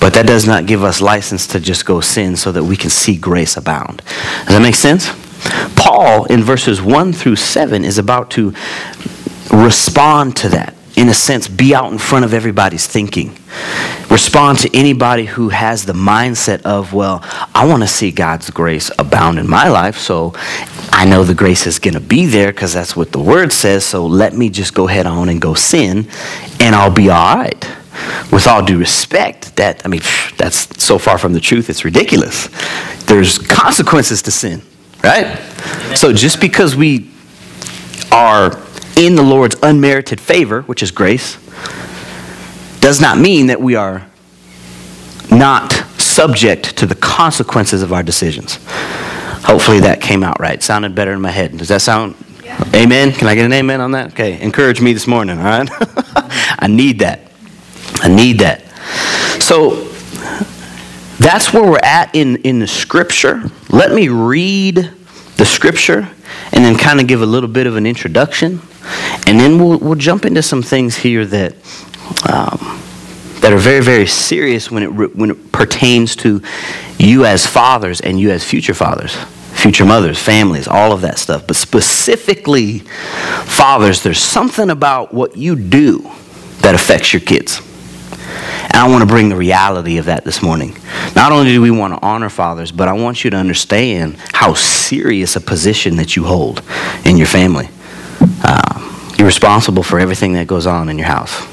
But 0.00 0.14
that 0.14 0.26
does 0.26 0.44
not 0.44 0.66
give 0.66 0.82
us 0.82 1.00
license 1.00 1.46
to 1.48 1.60
just 1.60 1.86
go 1.86 2.00
sin 2.00 2.34
so 2.34 2.50
that 2.50 2.64
we 2.64 2.76
can 2.76 2.90
see 2.90 3.16
grace 3.16 3.56
abound. 3.56 4.02
Does 4.44 4.56
that 4.56 4.60
make 4.60 4.74
sense? 4.74 5.08
Paul, 5.76 6.24
in 6.24 6.42
verses 6.42 6.82
1 6.82 7.12
through 7.12 7.36
7, 7.36 7.84
is 7.84 7.98
about 7.98 8.28
to 8.32 8.52
respond 9.52 10.36
to 10.38 10.48
that. 10.48 10.74
In 10.96 11.08
a 11.08 11.14
sense, 11.14 11.48
be 11.48 11.74
out 11.74 11.90
in 11.90 11.98
front 11.98 12.24
of 12.24 12.34
everybody's 12.34 12.86
thinking. 12.86 13.36
Respond 14.10 14.58
to 14.58 14.76
anybody 14.76 15.24
who 15.24 15.48
has 15.48 15.86
the 15.86 15.94
mindset 15.94 16.62
of, 16.62 16.92
well, 16.92 17.20
I 17.54 17.66
want 17.66 17.82
to 17.82 17.88
see 17.88 18.10
God's 18.10 18.50
grace 18.50 18.90
abound 18.98 19.38
in 19.38 19.48
my 19.48 19.68
life, 19.68 19.96
so 19.96 20.34
I 20.90 21.06
know 21.06 21.24
the 21.24 21.34
grace 21.34 21.66
is 21.66 21.78
going 21.78 21.94
to 21.94 22.00
be 22.00 22.26
there 22.26 22.52
because 22.52 22.74
that's 22.74 22.94
what 22.94 23.10
the 23.10 23.18
word 23.18 23.52
says, 23.52 23.86
so 23.86 24.06
let 24.06 24.34
me 24.34 24.50
just 24.50 24.74
go 24.74 24.86
head 24.86 25.06
on 25.06 25.30
and 25.30 25.40
go 25.40 25.54
sin, 25.54 26.08
and 26.60 26.74
I'll 26.74 26.92
be 26.92 27.08
all 27.08 27.36
right 27.36 27.68
with 28.30 28.46
all 28.46 28.64
due 28.64 28.78
respect, 28.78 29.56
that, 29.56 29.82
I 29.84 29.88
mean, 29.88 30.00
that's 30.36 30.82
so 30.82 30.98
far 30.98 31.18
from 31.18 31.32
the 31.32 31.40
truth, 31.40 31.68
it's 31.70 31.84
ridiculous. 31.84 32.48
There's 33.04 33.38
consequences 33.38 34.22
to 34.22 34.30
sin, 34.30 34.62
right? 35.04 35.38
So 35.94 36.12
just 36.12 36.40
because 36.40 36.74
we 36.74 37.10
are 38.10 38.60
in 38.96 39.14
the 39.14 39.22
Lord's 39.22 39.56
unmerited 39.62 40.20
favor, 40.20 40.62
which 40.62 40.82
is 40.82 40.90
grace, 40.90 41.36
does 42.80 43.00
not 43.00 43.18
mean 43.18 43.46
that 43.46 43.60
we 43.60 43.74
are 43.74 44.06
not 45.30 45.72
subject 45.98 46.76
to 46.78 46.86
the 46.86 46.94
consequences 46.94 47.82
of 47.82 47.92
our 47.92 48.02
decisions. 48.02 48.58
Hopefully 49.44 49.80
that 49.80 50.00
came 50.00 50.22
out 50.22 50.38
right. 50.40 50.62
Sounded 50.62 50.94
better 50.94 51.12
in 51.12 51.20
my 51.20 51.30
head. 51.30 51.56
Does 51.56 51.68
that 51.68 51.82
sound? 51.82 52.14
Yeah. 52.44 52.62
Amen? 52.74 53.12
Can 53.12 53.28
I 53.28 53.34
get 53.34 53.44
an 53.44 53.52
amen 53.52 53.80
on 53.80 53.92
that? 53.92 54.12
Okay. 54.12 54.40
Encourage 54.40 54.80
me 54.80 54.92
this 54.92 55.06
morning, 55.06 55.38
all 55.38 55.44
right? 55.44 55.68
I 56.58 56.66
need 56.68 57.00
that. 57.00 57.20
I 57.96 58.08
need 58.08 58.40
that. 58.40 58.62
So 59.40 59.88
that's 61.18 61.52
where 61.52 61.62
we're 61.62 61.78
at 61.82 62.14
in, 62.14 62.36
in 62.42 62.58
the 62.58 62.66
scripture. 62.66 63.42
Let 63.70 63.92
me 63.92 64.08
read 64.08 64.90
the 65.36 65.44
scripture 65.44 66.08
and 66.52 66.64
then 66.64 66.76
kind 66.76 67.00
of 67.00 67.06
give 67.06 67.22
a 67.22 67.26
little 67.26 67.48
bit 67.48 67.66
of 67.66 67.76
an 67.76 67.86
introduction. 67.86 68.60
And 69.26 69.38
then 69.38 69.58
we'll, 69.58 69.78
we'll 69.78 69.94
jump 69.94 70.24
into 70.24 70.42
some 70.42 70.62
things 70.62 70.96
here 70.96 71.24
that, 71.26 71.54
um, 72.28 72.80
that 73.40 73.52
are 73.52 73.58
very, 73.58 73.82
very 73.82 74.06
serious 74.06 74.70
when 74.70 74.82
it, 74.82 75.16
when 75.16 75.30
it 75.30 75.52
pertains 75.52 76.16
to 76.16 76.42
you 76.98 77.24
as 77.24 77.46
fathers 77.46 78.00
and 78.00 78.20
you 78.20 78.30
as 78.30 78.44
future 78.44 78.74
fathers, 78.74 79.14
future 79.52 79.84
mothers, 79.84 80.18
families, 80.18 80.68
all 80.68 80.92
of 80.92 81.00
that 81.02 81.18
stuff. 81.18 81.46
But 81.46 81.56
specifically, 81.56 82.80
fathers, 82.80 84.02
there's 84.02 84.20
something 84.20 84.70
about 84.70 85.14
what 85.14 85.36
you 85.36 85.56
do 85.56 86.10
that 86.60 86.74
affects 86.74 87.12
your 87.12 87.20
kids. 87.20 87.60
And 88.64 88.76
I 88.76 88.88
want 88.88 89.02
to 89.02 89.06
bring 89.06 89.28
the 89.28 89.36
reality 89.36 89.98
of 89.98 90.06
that 90.06 90.24
this 90.24 90.42
morning. 90.42 90.76
Not 91.14 91.32
only 91.32 91.52
do 91.52 91.60
we 91.60 91.70
want 91.70 91.94
to 91.94 92.00
honor 92.04 92.28
fathers, 92.28 92.72
but 92.72 92.88
I 92.88 92.92
want 92.92 93.24
you 93.24 93.30
to 93.30 93.36
understand 93.36 94.16
how 94.32 94.54
serious 94.54 95.36
a 95.36 95.40
position 95.40 95.96
that 95.96 96.16
you 96.16 96.24
hold 96.24 96.62
in 97.04 97.16
your 97.16 97.26
family. 97.26 97.68
Uh, 98.44 99.14
you're 99.18 99.26
responsible 99.26 99.82
for 99.82 99.98
everything 99.98 100.32
that 100.34 100.46
goes 100.46 100.66
on 100.66 100.88
in 100.88 100.98
your 100.98 101.08
house, 101.08 101.46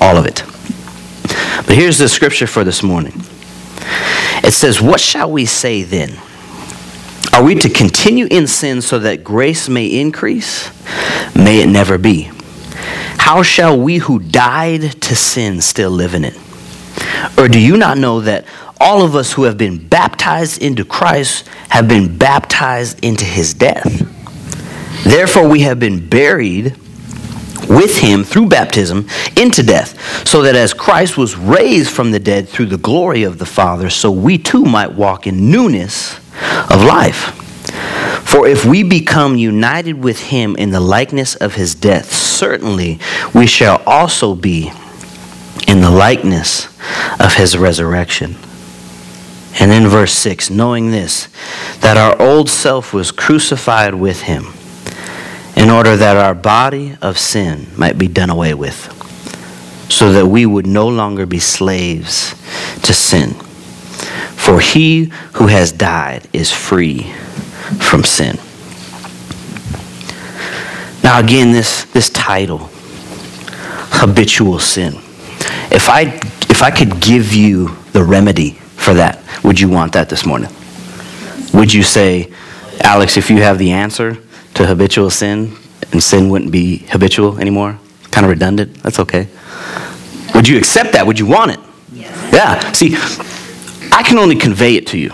all 0.00 0.16
of 0.16 0.26
it. 0.26 0.42
But 1.66 1.76
here's 1.76 1.98
the 1.98 2.08
scripture 2.08 2.46
for 2.46 2.64
this 2.64 2.82
morning 2.82 3.12
it 4.44 4.52
says, 4.52 4.80
What 4.80 5.00
shall 5.00 5.30
we 5.30 5.46
say 5.46 5.82
then? 5.82 6.18
Are 7.32 7.44
we 7.44 7.54
to 7.56 7.68
continue 7.68 8.26
in 8.30 8.46
sin 8.46 8.82
so 8.82 8.98
that 9.00 9.22
grace 9.22 9.68
may 9.68 9.86
increase? 9.86 10.70
May 11.36 11.62
it 11.62 11.68
never 11.68 11.98
be. 11.98 12.30
How 13.18 13.42
shall 13.42 13.78
we 13.78 13.98
who 13.98 14.18
died 14.18 15.02
to 15.02 15.14
sin 15.14 15.60
still 15.60 15.90
live 15.90 16.14
in 16.14 16.24
it? 16.24 16.36
Or 17.36 17.48
do 17.48 17.60
you 17.60 17.76
not 17.76 17.98
know 17.98 18.20
that 18.20 18.46
all 18.80 19.02
of 19.02 19.14
us 19.14 19.32
who 19.32 19.44
have 19.44 19.58
been 19.58 19.86
baptized 19.86 20.62
into 20.62 20.84
Christ 20.84 21.46
have 21.68 21.88
been 21.88 22.16
baptized 22.16 23.04
into 23.04 23.24
his 23.24 23.54
death? 23.54 24.06
Therefore, 25.04 25.48
we 25.48 25.60
have 25.60 25.78
been 25.78 26.08
buried 26.08 26.76
with 27.68 27.98
him 27.98 28.24
through 28.24 28.48
baptism 28.48 29.06
into 29.36 29.62
death, 29.62 30.26
so 30.26 30.42
that 30.42 30.54
as 30.54 30.72
Christ 30.72 31.18
was 31.18 31.36
raised 31.36 31.90
from 31.90 32.10
the 32.10 32.18
dead 32.18 32.48
through 32.48 32.66
the 32.66 32.78
glory 32.78 33.24
of 33.24 33.38
the 33.38 33.46
Father, 33.46 33.90
so 33.90 34.10
we 34.10 34.38
too 34.38 34.64
might 34.64 34.92
walk 34.92 35.26
in 35.26 35.50
newness 35.50 36.16
of 36.70 36.82
life. 36.84 37.34
For 38.28 38.46
if 38.46 38.66
we 38.66 38.82
become 38.82 39.36
united 39.36 40.04
with 40.04 40.20
him 40.20 40.54
in 40.56 40.70
the 40.70 40.80
likeness 40.80 41.34
of 41.34 41.54
his 41.54 41.74
death, 41.74 42.12
certainly 42.12 42.98
we 43.34 43.46
shall 43.46 43.82
also 43.86 44.34
be 44.34 44.70
in 45.66 45.80
the 45.80 45.90
likeness 45.90 46.66
of 47.18 47.36
his 47.36 47.56
resurrection. 47.56 48.36
And 49.58 49.72
in 49.72 49.88
verse 49.88 50.12
6, 50.12 50.50
knowing 50.50 50.90
this, 50.90 51.28
that 51.80 51.96
our 51.96 52.20
old 52.20 52.50
self 52.50 52.92
was 52.92 53.12
crucified 53.12 53.94
with 53.94 54.20
him, 54.20 54.48
in 55.56 55.70
order 55.70 55.96
that 55.96 56.18
our 56.18 56.34
body 56.34 56.98
of 57.00 57.18
sin 57.18 57.66
might 57.78 57.96
be 57.96 58.08
done 58.08 58.28
away 58.28 58.52
with, 58.52 58.92
so 59.90 60.12
that 60.12 60.26
we 60.26 60.44
would 60.44 60.66
no 60.66 60.86
longer 60.86 61.24
be 61.24 61.38
slaves 61.38 62.32
to 62.82 62.92
sin. 62.92 63.30
For 64.36 64.60
he 64.60 65.06
who 65.32 65.46
has 65.46 65.72
died 65.72 66.28
is 66.34 66.52
free 66.52 67.10
from 67.80 68.04
sin. 68.04 68.36
Now, 71.02 71.20
again, 71.20 71.52
this, 71.52 71.84
this 71.84 72.10
title, 72.10 72.68
habitual 73.90 74.58
sin. 74.58 74.94
If 75.70 75.88
I, 75.88 76.02
if 76.50 76.62
I 76.62 76.70
could 76.70 77.00
give 77.00 77.32
you 77.32 77.76
the 77.92 78.02
remedy 78.02 78.52
for 78.52 78.94
that, 78.94 79.22
would 79.44 79.60
you 79.60 79.68
want 79.68 79.92
that 79.92 80.08
this 80.08 80.26
morning? 80.26 80.50
Would 81.54 81.72
you 81.72 81.82
say, 81.82 82.32
Alex, 82.80 83.16
if 83.16 83.30
you 83.30 83.38
have 83.38 83.58
the 83.58 83.72
answer 83.72 84.18
to 84.54 84.66
habitual 84.66 85.10
sin 85.10 85.56
and 85.92 86.02
sin 86.02 86.28
wouldn't 86.28 86.52
be 86.52 86.78
habitual 86.88 87.38
anymore? 87.38 87.78
Kind 88.10 88.24
of 88.24 88.30
redundant? 88.30 88.74
That's 88.82 88.98
okay. 88.98 89.28
Would 90.34 90.46
you 90.46 90.58
accept 90.58 90.92
that? 90.92 91.06
Would 91.06 91.18
you 91.18 91.26
want 91.26 91.52
it? 91.52 91.60
Yes. 91.92 92.32
Yeah. 92.32 92.72
See, 92.72 92.96
I 93.92 94.02
can 94.02 94.18
only 94.18 94.36
convey 94.36 94.76
it 94.76 94.86
to 94.88 94.98
you. 94.98 95.12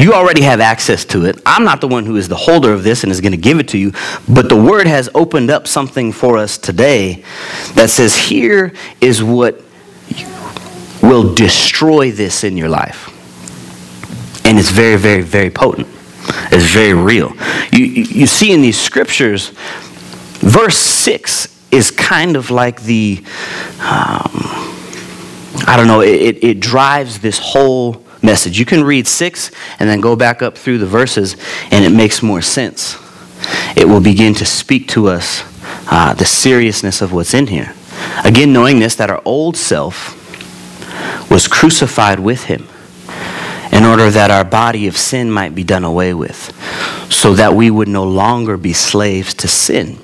You 0.00 0.14
already 0.14 0.40
have 0.40 0.60
access 0.60 1.04
to 1.06 1.26
it. 1.26 1.38
I'm 1.44 1.62
not 1.62 1.82
the 1.82 1.88
one 1.88 2.06
who 2.06 2.16
is 2.16 2.26
the 2.26 2.34
holder 2.34 2.72
of 2.72 2.84
this 2.84 3.02
and 3.02 3.12
is 3.12 3.20
going 3.20 3.32
to 3.32 3.38
give 3.38 3.58
it 3.60 3.68
to 3.68 3.78
you, 3.78 3.92
but 4.26 4.48
the 4.48 4.56
Word 4.56 4.86
has 4.86 5.10
opened 5.14 5.50
up 5.50 5.68
something 5.68 6.10
for 6.10 6.38
us 6.38 6.56
today 6.56 7.22
that 7.74 7.90
says, 7.90 8.16
here 8.16 8.72
is 9.02 9.22
what 9.22 9.60
will 11.02 11.34
destroy 11.34 12.10
this 12.10 12.44
in 12.44 12.56
your 12.56 12.70
life. 12.70 13.08
And 14.46 14.58
it's 14.58 14.70
very, 14.70 14.96
very, 14.96 15.20
very 15.20 15.50
potent. 15.50 15.86
It's 16.50 16.64
very 16.72 16.94
real. 16.94 17.34
You, 17.70 17.84
you 17.84 18.26
see 18.26 18.52
in 18.52 18.62
these 18.62 18.80
scriptures, 18.80 19.50
verse 20.38 20.78
6 20.78 21.70
is 21.72 21.90
kind 21.90 22.36
of 22.36 22.50
like 22.50 22.84
the, 22.84 23.22
um, 23.80 24.30
I 25.66 25.74
don't 25.76 25.88
know, 25.88 26.00
it, 26.00 26.42
it 26.42 26.58
drives 26.58 27.18
this 27.18 27.38
whole 27.38 28.02
message. 28.22 28.58
You 28.58 28.64
can 28.64 28.84
read 28.84 29.06
six 29.06 29.50
and 29.78 29.88
then 29.88 30.00
go 30.00 30.16
back 30.16 30.42
up 30.42 30.56
through 30.56 30.78
the 30.78 30.86
verses, 30.86 31.36
and 31.70 31.84
it 31.84 31.90
makes 31.90 32.22
more 32.22 32.42
sense. 32.42 32.96
It 33.76 33.88
will 33.88 34.00
begin 34.00 34.34
to 34.34 34.44
speak 34.44 34.88
to 34.88 35.08
us 35.08 35.44
uh, 35.90 36.14
the 36.14 36.24
seriousness 36.24 37.02
of 37.02 37.12
what's 37.12 37.34
in 37.34 37.46
here. 37.46 37.74
Again, 38.24 38.52
knowing 38.52 38.78
this, 38.78 38.94
that 38.96 39.10
our 39.10 39.22
old 39.24 39.56
self 39.56 40.16
was 41.30 41.46
crucified 41.46 42.20
with 42.20 42.44
him 42.44 42.66
in 43.72 43.84
order 43.84 44.10
that 44.10 44.30
our 44.30 44.44
body 44.44 44.88
of 44.88 44.96
sin 44.96 45.30
might 45.30 45.54
be 45.54 45.62
done 45.62 45.84
away 45.84 46.12
with, 46.12 46.52
so 47.10 47.34
that 47.34 47.54
we 47.54 47.70
would 47.70 47.88
no 47.88 48.04
longer 48.04 48.56
be 48.56 48.72
slaves 48.72 49.32
to 49.34 49.48
sin. 49.48 49.94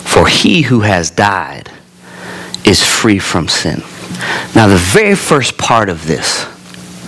For 0.00 0.26
he 0.26 0.62
who 0.62 0.80
has 0.80 1.10
died 1.10 1.70
is 2.64 2.82
free 2.82 3.18
from 3.18 3.48
sin. 3.48 3.82
Now, 4.54 4.68
the 4.68 4.76
very 4.76 5.14
first 5.16 5.58
part 5.58 5.88
of 5.88 6.06
this 6.06 6.46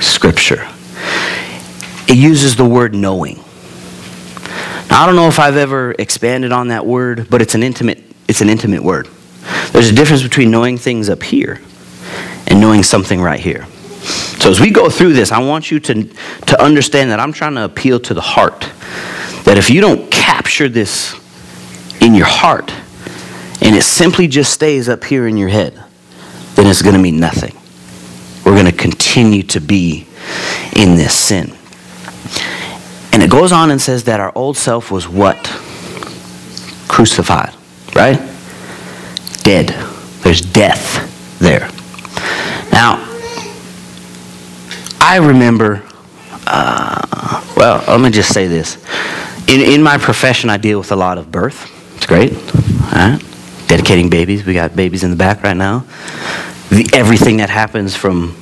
scripture. 0.01 0.69
It 2.09 2.17
uses 2.17 2.57
the 2.57 2.65
word 2.65 2.95
knowing. 2.95 3.37
Now, 4.91 5.03
I 5.03 5.07
don't 5.07 5.17
know 5.17 5.29
if 5.29 5.39
I've 5.39 5.57
ever 5.57 5.95
expanded 5.99 6.53
on 6.53 6.69
that 6.69 6.87
word, 6.87 7.29
but 7.29 7.43
it's 7.43 7.55
an 7.55 7.63
intimate, 7.63 8.03
it's 8.29 8.41
an 8.41 8.49
intimate 8.49 8.83
word. 8.83 9.09
There's 9.73 9.91
a 9.91 9.95
difference 9.95 10.23
between 10.23 10.51
knowing 10.51 10.79
things 10.79 11.09
up 11.09 11.23
here 11.23 11.61
and 12.47 12.61
knowing 12.61 12.83
something 12.83 13.21
right 13.21 13.41
here. 13.41 13.67
So 14.39 14.51
as 14.51 14.61
we 14.61 14.71
go 14.71 14.89
through 14.89 15.15
this, 15.15 15.33
I 15.33 15.41
want 15.41 15.71
you 15.71 15.81
to, 15.81 16.05
to 16.05 16.63
understand 16.63 17.11
that 17.11 17.19
I'm 17.19 17.33
trying 17.33 17.55
to 17.57 17.65
appeal 17.65 17.99
to 18.01 18.15
the 18.15 18.21
heart. 18.21 18.61
That 19.45 19.59
if 19.59 19.71
you 19.71 19.81
don't 19.81 20.11
capture 20.11 20.69
this 20.69 21.15
in 22.01 22.15
your 22.15 22.27
heart 22.27 22.73
and 23.61 23.75
it 23.75 23.83
simply 23.83 24.29
just 24.29 24.53
stays 24.53 24.89
up 24.89 25.03
here 25.03 25.27
in 25.27 25.37
your 25.37 25.49
head, 25.49 25.75
then 26.55 26.67
it's 26.67 26.83
going 26.83 26.95
to 26.95 27.01
mean 27.01 27.19
nothing 27.19 27.57
continue 28.77 29.43
to 29.45 29.61
be 29.61 30.07
in 30.75 30.97
this 30.97 31.15
sin. 31.15 31.53
And 33.13 33.23
it 33.23 33.31
goes 33.31 33.51
on 33.53 33.71
and 33.71 33.81
says 33.81 34.05
that 34.05 34.21
our 34.21 34.33
old 34.35 34.57
self 34.57 34.91
was 34.91 35.09
what? 35.09 35.37
Crucified, 36.89 37.55
right? 37.95 38.19
Dead. 39.43 39.69
There's 40.23 40.41
death 40.41 41.39
there. 41.39 41.69
Now, 42.73 43.03
I 45.01 45.19
remember, 45.19 45.83
uh, 46.47 47.43
well, 47.57 47.83
let 47.89 48.01
me 48.01 48.11
just 48.11 48.35
say 48.35 48.49
this. 48.49 48.77
In, 49.49 49.61
in 49.61 49.83
my 49.83 49.99
profession, 49.99 50.51
I 50.51 50.57
deal 50.57 50.79
with 50.79 50.93
a 50.93 50.97
lot 50.97 51.17
of 51.17 51.31
birth. 51.31 51.73
It's 51.97 52.07
great. 52.07 52.33
All 52.33 52.93
right? 52.93 53.23
Dedicating 53.67 54.11
babies. 54.11 54.45
We 54.45 54.53
got 54.53 54.77
babies 54.77 55.05
in 55.05 55.11
the 55.11 55.17
back 55.17 55.43
right 55.43 55.57
now. 55.57 55.85
The, 56.71 56.91
everything 56.93 57.39
that 57.39 57.49
happens 57.49 57.95
from 57.97 58.37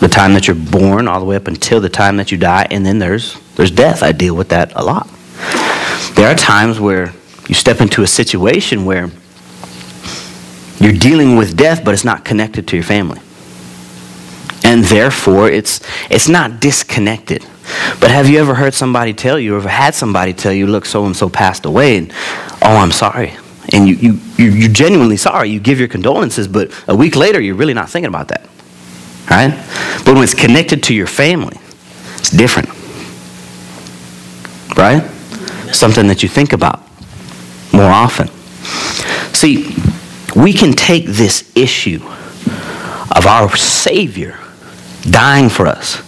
the 0.00 0.08
time 0.08 0.34
that 0.34 0.46
you're 0.46 0.56
born 0.56 1.08
all 1.08 1.20
the 1.20 1.26
way 1.26 1.36
up 1.36 1.48
until 1.48 1.80
the 1.80 1.88
time 1.88 2.16
that 2.18 2.30
you 2.30 2.38
die, 2.38 2.66
and 2.70 2.84
then 2.84 2.98
there's, 2.98 3.40
there's 3.54 3.70
death. 3.70 4.02
I 4.02 4.12
deal 4.12 4.34
with 4.34 4.50
that 4.50 4.72
a 4.76 4.84
lot. 4.84 5.08
There 6.14 6.30
are 6.30 6.34
times 6.34 6.80
where 6.80 7.12
you 7.48 7.54
step 7.54 7.80
into 7.80 8.02
a 8.02 8.06
situation 8.06 8.84
where 8.84 9.10
you're 10.78 10.92
dealing 10.92 11.36
with 11.36 11.56
death, 11.56 11.84
but 11.84 11.94
it's 11.94 12.04
not 12.04 12.24
connected 12.24 12.68
to 12.68 12.76
your 12.76 12.84
family. 12.84 13.20
And 14.64 14.84
therefore, 14.84 15.50
it's, 15.50 15.80
it's 16.10 16.28
not 16.28 16.60
disconnected. 16.60 17.46
But 18.00 18.10
have 18.10 18.28
you 18.28 18.38
ever 18.38 18.54
heard 18.54 18.74
somebody 18.74 19.14
tell 19.14 19.38
you, 19.38 19.56
or 19.56 19.60
had 19.62 19.94
somebody 19.94 20.32
tell 20.32 20.52
you, 20.52 20.66
look, 20.66 20.84
so 20.84 21.06
and 21.06 21.16
so 21.16 21.28
passed 21.28 21.64
away, 21.64 21.96
and 21.98 22.12
oh, 22.62 22.76
I'm 22.76 22.92
sorry. 22.92 23.34
And 23.72 23.88
you, 23.88 23.94
you, 23.94 24.20
you're 24.36 24.72
genuinely 24.72 25.16
sorry. 25.16 25.50
You 25.50 25.60
give 25.60 25.78
your 25.78 25.88
condolences, 25.88 26.46
but 26.46 26.70
a 26.88 26.94
week 26.94 27.16
later, 27.16 27.40
you're 27.40 27.56
really 27.56 27.74
not 27.74 27.88
thinking 27.90 28.08
about 28.08 28.28
that. 28.28 28.48
Right? 29.30 29.50
But 30.04 30.14
when 30.14 30.22
it's 30.22 30.34
connected 30.34 30.82
to 30.84 30.94
your 30.94 31.06
family, 31.06 31.58
it's 32.18 32.30
different. 32.30 32.68
Right? 34.76 35.02
Something 35.74 36.06
that 36.08 36.22
you 36.22 36.28
think 36.28 36.52
about 36.52 36.82
more 37.72 37.90
often. 37.90 38.28
See, 39.34 39.74
we 40.34 40.52
can 40.52 40.72
take 40.72 41.06
this 41.06 41.50
issue 41.54 42.00
of 43.14 43.26
our 43.26 43.54
Savior 43.56 44.38
dying 45.02 45.48
for 45.48 45.66
us, 45.66 46.02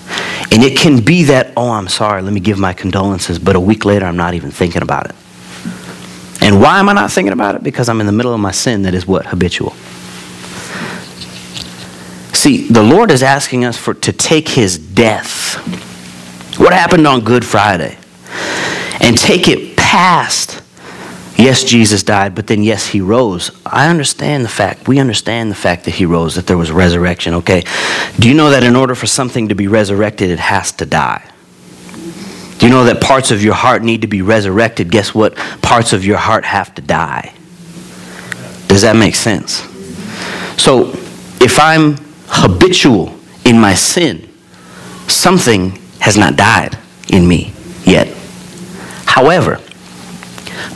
and 0.53 0.63
it 0.63 0.79
can 0.79 1.05
be 1.05 1.25
that, 1.25 1.53
oh, 1.57 1.71
I'm 1.71 1.89
sorry, 1.89 2.23
let 2.23 2.33
me 2.33 2.41
give 2.41 2.59
my 2.59 2.73
condolences, 2.73 3.39
but 3.39 3.57
a 3.57 3.61
week 3.61 3.85
later, 3.85 4.07
I'm 4.07 4.17
not 4.17 4.35
even 4.35 4.51
thinking 4.51 4.83
about 4.83 5.07
it. 5.11 5.17
And 6.41 6.61
why 6.61 6.79
am 6.79 6.89
I 6.89 6.93
not 6.93 7.11
thinking 7.11 7.33
about 7.33 7.57
it? 7.57 7.63
Because 7.63 7.89
I'm 7.89 8.01
in 8.01 8.07
the 8.07 8.13
middle 8.13 8.33
of 8.33 8.41
my 8.41 8.53
sin 8.53 8.83
that 8.83 8.95
is 8.95 9.07
what? 9.07 9.27
Habitual. 9.27 9.75
See, 12.39 12.69
the 12.69 12.85
Lord 12.85 13.11
is 13.11 13.25
asking 13.25 13.65
us 13.65 13.77
for 13.77 13.95
to 13.95 14.13
take 14.13 14.49
his 14.49 14.79
death. 14.79 15.57
What 16.57 16.73
happened 16.73 17.05
on 17.05 17.25
Good 17.25 17.45
Friday? 17.45 17.99
And 19.01 19.19
take 19.19 19.49
it 19.49 19.77
past 19.77 20.63
yes, 21.37 21.65
Jesus 21.65 22.05
died, 22.05 22.37
but 22.37 22.47
then 22.47 22.63
yes, 22.63 22.87
he 22.87 23.01
rose. 23.01 23.51
I 23.67 23.89
understand 23.89 24.45
the 24.45 24.49
fact, 24.49 24.87
we 24.87 25.01
understand 25.01 25.51
the 25.51 25.57
fact 25.57 25.85
that 25.87 25.93
he 25.93 26.05
rose, 26.05 26.37
that 26.37 26.47
there 26.47 26.57
was 26.57 26.71
resurrection, 26.71 27.35
okay? 27.35 27.65
Do 28.21 28.29
you 28.29 28.35
know 28.35 28.51
that 28.51 28.63
in 28.63 28.77
order 28.77 28.95
for 28.95 29.09
something 29.09 29.49
to 29.49 29.57
be 29.57 29.67
resurrected, 29.67 30.31
it 30.31 30.39
has 30.39 30.71
to 30.73 30.87
die? 30.87 31.29
Do 32.59 32.67
you 32.67 32.71
know 32.71 32.85
that 32.85 33.01
parts 33.01 33.33
of 33.33 33.43
your 33.43 33.55
heart 33.55 33.83
need 33.83 34.03
to 34.03 34.09
be 34.09 34.23
resurrected? 34.23 34.93
Guess 34.93 35.13
what? 35.13 35.37
Parts 35.63 35.93
of 35.93 36.05
your 36.05 36.19
heart 36.19 36.45
have 36.45 36.73
to 36.75 36.83
die. 36.83 37.33
Does 38.69 38.83
that 38.83 38.95
make 38.95 39.17
sense? 39.17 39.63
So, 40.61 40.91
if 41.41 41.59
I'm 41.61 42.08
habitual 42.29 43.15
in 43.45 43.59
my 43.61 43.75
sin, 43.75 44.29
something 45.09 45.71
has 46.01 46.17
not 46.17 46.37
died 46.37 46.79
in 47.09 47.27
me 47.27 47.53
yet. 47.85 48.09
However, 49.07 49.61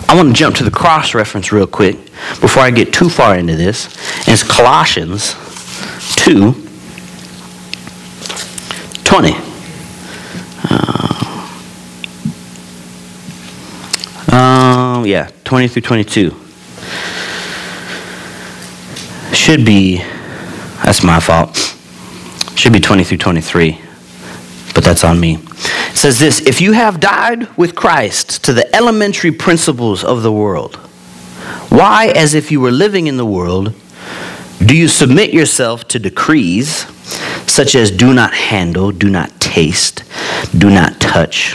I 0.08 0.14
want 0.14 0.28
to 0.28 0.34
jump 0.34 0.56
to 0.56 0.64
the 0.64 0.70
cross 0.70 1.14
reference 1.14 1.52
real 1.52 1.66
quick 1.66 1.96
before 2.40 2.62
I 2.62 2.70
get 2.70 2.92
too 2.92 3.08
far 3.08 3.36
into 3.36 3.56
this. 3.56 3.86
And 4.26 4.28
it's 4.28 4.42
Colossians 4.42 5.34
2 6.16 6.52
20. 9.04 9.34
Uh, 10.70 11.48
um, 14.32 15.06
yeah, 15.06 15.30
20 15.44 15.68
through 15.68 15.82
22. 15.82 16.34
Should 19.34 19.64
be 19.64 20.02
that's 20.84 21.02
my 21.02 21.20
fault. 21.20 21.76
Should 22.56 22.72
be 22.72 22.80
20 22.80 23.04
through 23.04 23.18
23, 23.18 23.80
but 24.74 24.84
that's 24.84 25.04
on 25.04 25.18
me. 25.18 25.36
It 25.36 25.96
says 25.96 26.18
this 26.18 26.40
If 26.40 26.60
you 26.60 26.72
have 26.72 27.00
died 27.00 27.56
with 27.56 27.74
Christ 27.74 28.44
to 28.44 28.52
the 28.52 28.74
elementary 28.74 29.32
principles 29.32 30.04
of 30.04 30.22
the 30.22 30.32
world, 30.32 30.76
why, 31.68 32.12
as 32.14 32.34
if 32.34 32.50
you 32.50 32.60
were 32.60 32.70
living 32.70 33.06
in 33.06 33.16
the 33.16 33.26
world, 33.26 33.74
do 34.64 34.76
you 34.76 34.88
submit 34.88 35.32
yourself 35.32 35.88
to 35.88 35.98
decrees 35.98 36.86
such 37.46 37.74
as 37.74 37.90
do 37.90 38.14
not 38.14 38.32
handle, 38.32 38.92
do 38.92 39.08
not 39.08 39.40
taste, 39.40 40.04
do 40.56 40.70
not 40.70 41.00
touch, 41.00 41.54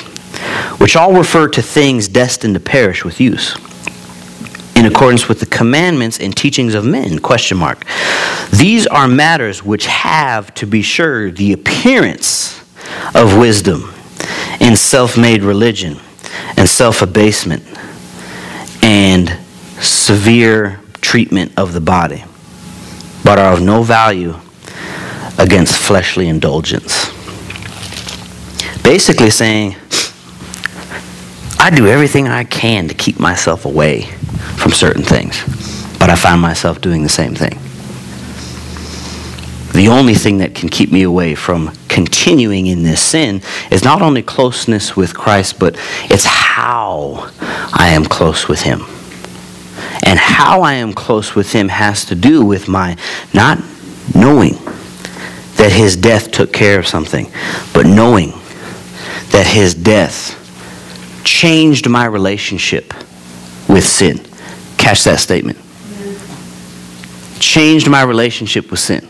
which 0.79 0.95
all 0.95 1.13
refer 1.13 1.47
to 1.49 1.61
things 1.61 2.07
destined 2.07 2.53
to 2.53 2.59
perish 2.59 3.05
with 3.05 3.19
use? 3.19 3.55
In 4.77 4.85
accordance 4.85 5.27
with 5.27 5.39
the 5.39 5.45
commandments 5.47 6.19
and 6.19 6.37
teachings 6.37 6.75
of 6.75 6.85
men 6.85 7.17
question 7.17 7.57
mark. 7.57 7.83
These 8.51 8.85
are 8.85 9.07
matters 9.07 9.63
which 9.63 9.87
have 9.87 10.53
to 10.53 10.67
be 10.67 10.83
sure 10.83 11.31
the 11.31 11.53
appearance 11.53 12.61
of 13.15 13.37
wisdom 13.37 13.91
in 14.59 14.75
self-made 14.75 15.41
religion 15.41 15.99
and 16.57 16.69
self-abasement 16.69 17.63
and 18.83 19.35
severe 19.79 20.79
treatment 21.01 21.51
of 21.57 21.73
the 21.73 21.81
body 21.81 22.23
but 23.23 23.39
are 23.39 23.53
of 23.53 23.61
no 23.61 23.81
value 23.81 24.35
against 25.39 25.75
fleshly 25.75 26.27
indulgence. 26.27 27.07
Basically 28.83 29.31
saying 29.31 29.75
I 31.59 31.71
do 31.75 31.87
everything 31.87 32.27
I 32.27 32.43
can 32.43 32.87
to 32.87 32.93
keep 32.93 33.19
myself 33.19 33.65
away 33.65 34.07
from 34.67 34.73
certain 34.73 35.03
things, 35.03 35.45
but 35.97 36.09
I 36.09 36.15
find 36.17 36.41
myself 36.41 36.81
doing 36.81 37.01
the 37.01 37.07
same 37.07 37.33
thing. 37.33 37.57
The 39.71 39.87
only 39.87 40.13
thing 40.13 40.39
that 40.39 40.55
can 40.55 40.67
keep 40.67 40.91
me 40.91 41.03
away 41.03 41.35
from 41.35 41.71
continuing 41.87 42.67
in 42.67 42.83
this 42.83 43.01
sin 43.01 43.41
is 43.71 43.85
not 43.85 44.01
only 44.01 44.21
closeness 44.23 44.93
with 44.97 45.15
Christ, 45.15 45.57
but 45.57 45.77
it's 46.09 46.25
how 46.25 47.31
I 47.39 47.91
am 47.93 48.03
close 48.03 48.49
with 48.49 48.61
Him. 48.61 48.81
And 50.03 50.19
how 50.19 50.63
I 50.63 50.73
am 50.73 50.91
close 50.91 51.33
with 51.33 51.53
Him 51.53 51.69
has 51.69 52.03
to 52.05 52.15
do 52.15 52.43
with 52.43 52.67
my 52.67 52.97
not 53.33 53.59
knowing 54.13 54.55
that 55.55 55.71
His 55.71 55.95
death 55.95 56.29
took 56.29 56.51
care 56.51 56.77
of 56.77 56.85
something, 56.85 57.31
but 57.73 57.85
knowing 57.85 58.31
that 59.29 59.47
His 59.47 59.73
death 59.73 60.33
changed 61.23 61.87
my 61.87 62.03
relationship 62.03 62.93
with 63.69 63.85
sin. 63.85 64.26
Catch 64.77 65.03
that 65.05 65.19
statement. 65.19 65.57
Changed 67.39 67.89
my 67.89 68.03
relationship 68.03 68.71
with 68.71 68.79
sin. 68.79 69.07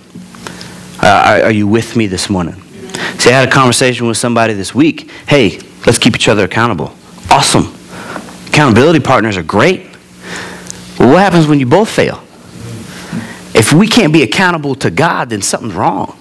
Uh, 1.02 1.08
are, 1.08 1.44
are, 1.46 1.52
you 1.52 1.68
with 1.68 1.96
me 1.96 2.08
this 2.08 2.30
morning? 2.30 2.56
See, 3.20 3.30
I 3.30 3.40
had 3.40 3.48
a 3.48 3.52
conversation 3.52 4.08
with 4.08 4.18
somebody 4.18 4.54
this 4.54 4.74
week. 4.74 5.12
Hey, 5.28 5.60
let's 5.86 5.98
keep 5.98 6.16
each 6.16 6.28
other 6.28 6.46
accountable. 6.46 6.94
Awesome. 7.30 7.74
Accountability 8.48 9.00
partners 9.00 9.38
are 9.38 9.44
great. 9.44 9.86
Well, 11.00 11.14
what 11.14 11.20
happens 11.20 11.48
when 11.48 11.60
you 11.60 11.68
both 11.68 11.90
fail? 11.90 12.24
If 13.54 13.74
we 13.74 13.88
can't 13.88 14.12
be 14.12 14.24
accountable 14.24 14.76
to 14.76 14.90
God, 14.90 15.30
then 15.30 15.42
something's 15.42 15.74
wrong. 15.74 16.18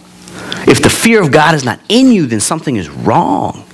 If 0.66 0.82
the 0.82 0.90
fear 0.90 1.22
of 1.22 1.32
God 1.32 1.54
is 1.54 1.64
not 1.64 1.80
in 1.88 2.12
you, 2.12 2.26
then 2.26 2.40
something 2.40 2.76
is 2.76 2.88
wrong. 2.88 3.64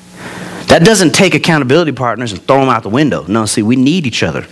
That 0.67 0.85
doesn't 0.85 1.15
take 1.15 1.35
accountability 1.35 1.93
partners 1.93 2.33
and 2.33 2.41
throw 2.43 2.61
them 2.61 2.69
out 2.69 2.83
the 2.83 2.89
window. 2.89 3.25
No, 3.27 3.47
see, 3.47 3.63
we 3.63 3.77
need 3.77 4.07
each 4.07 4.23
other. 4.23 4.47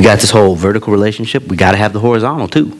We 0.00 0.04
got 0.04 0.18
this 0.18 0.30
whole 0.30 0.56
vertical 0.56 0.94
relationship. 0.94 1.42
We 1.42 1.58
got 1.58 1.72
to 1.72 1.76
have 1.76 1.92
the 1.92 2.00
horizontal 2.00 2.48
too. 2.48 2.70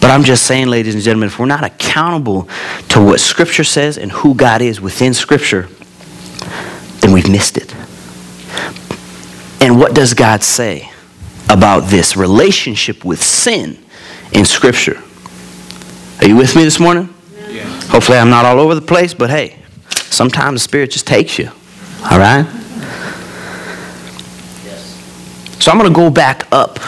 But 0.00 0.10
I'm 0.10 0.24
just 0.24 0.46
saying, 0.46 0.66
ladies 0.66 0.96
and 0.96 1.02
gentlemen, 1.04 1.28
if 1.28 1.38
we're 1.38 1.46
not 1.46 1.62
accountable 1.62 2.48
to 2.88 3.00
what 3.00 3.20
Scripture 3.20 3.62
says 3.62 3.98
and 3.98 4.10
who 4.10 4.34
God 4.34 4.62
is 4.62 4.80
within 4.80 5.14
Scripture, 5.14 5.68
then 6.98 7.12
we've 7.12 7.30
missed 7.30 7.56
it. 7.56 7.72
And 9.62 9.78
what 9.78 9.94
does 9.94 10.12
God 10.12 10.42
say 10.42 10.90
about 11.48 11.84
this 11.84 12.16
relationship 12.16 13.04
with 13.04 13.22
sin 13.22 13.78
in 14.32 14.44
Scripture? 14.44 15.00
Are 16.18 16.26
you 16.26 16.34
with 16.34 16.56
me 16.56 16.64
this 16.64 16.80
morning? 16.80 17.14
Yeah. 17.46 17.62
Hopefully, 17.90 18.18
I'm 18.18 18.28
not 18.28 18.44
all 18.44 18.58
over 18.58 18.74
the 18.74 18.80
place, 18.80 19.14
but 19.14 19.30
hey, 19.30 19.62
Sometimes 20.12 20.60
the 20.60 20.64
Spirit 20.64 20.90
just 20.90 21.06
takes 21.06 21.38
you. 21.38 21.48
All 22.10 22.18
right? 22.18 22.44
So 25.62 25.70
I'm 25.70 25.78
going 25.78 25.92
to 25.92 25.94
go 25.94 26.10
back 26.10 26.48
up 26.50 26.80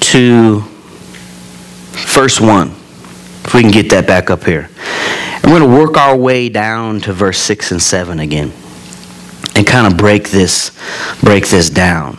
to 0.00 0.60
verse 2.06 2.38
1. 2.38 2.68
If 2.68 3.54
we 3.54 3.62
can 3.62 3.70
get 3.70 3.88
that 3.88 4.06
back 4.06 4.28
up 4.28 4.44
here. 4.44 4.68
And 5.36 5.44
we're 5.44 5.60
going 5.60 5.70
to 5.70 5.78
work 5.78 5.96
our 5.96 6.14
way 6.14 6.50
down 6.50 7.00
to 7.00 7.14
verse 7.14 7.38
6 7.38 7.72
and 7.72 7.80
7 7.82 8.20
again 8.20 8.52
and 9.56 9.66
kind 9.66 9.90
of 9.90 9.96
break 9.96 10.28
this 10.28 10.78
break 11.22 11.48
this 11.48 11.70
down. 11.70 12.18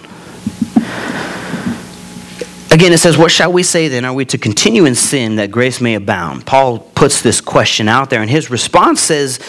Again, 2.71 2.93
it 2.93 2.99
says, 2.99 3.15
What 3.15 3.29
shall 3.29 3.53
we 3.53 3.61
say 3.61 3.89
then? 3.89 4.05
Are 4.05 4.13
we 4.13 4.25
to 4.25 4.39
continue 4.39 4.85
in 4.85 4.95
sin 4.95 5.35
that 5.35 5.51
grace 5.51 5.79
may 5.79 5.93
abound? 5.93 6.47
Paul 6.47 6.79
puts 6.79 7.21
this 7.21 7.39
question 7.39 7.87
out 7.87 8.09
there, 8.09 8.21
and 8.21 8.29
his 8.31 8.49
response 8.49 9.01
says, 9.01 9.39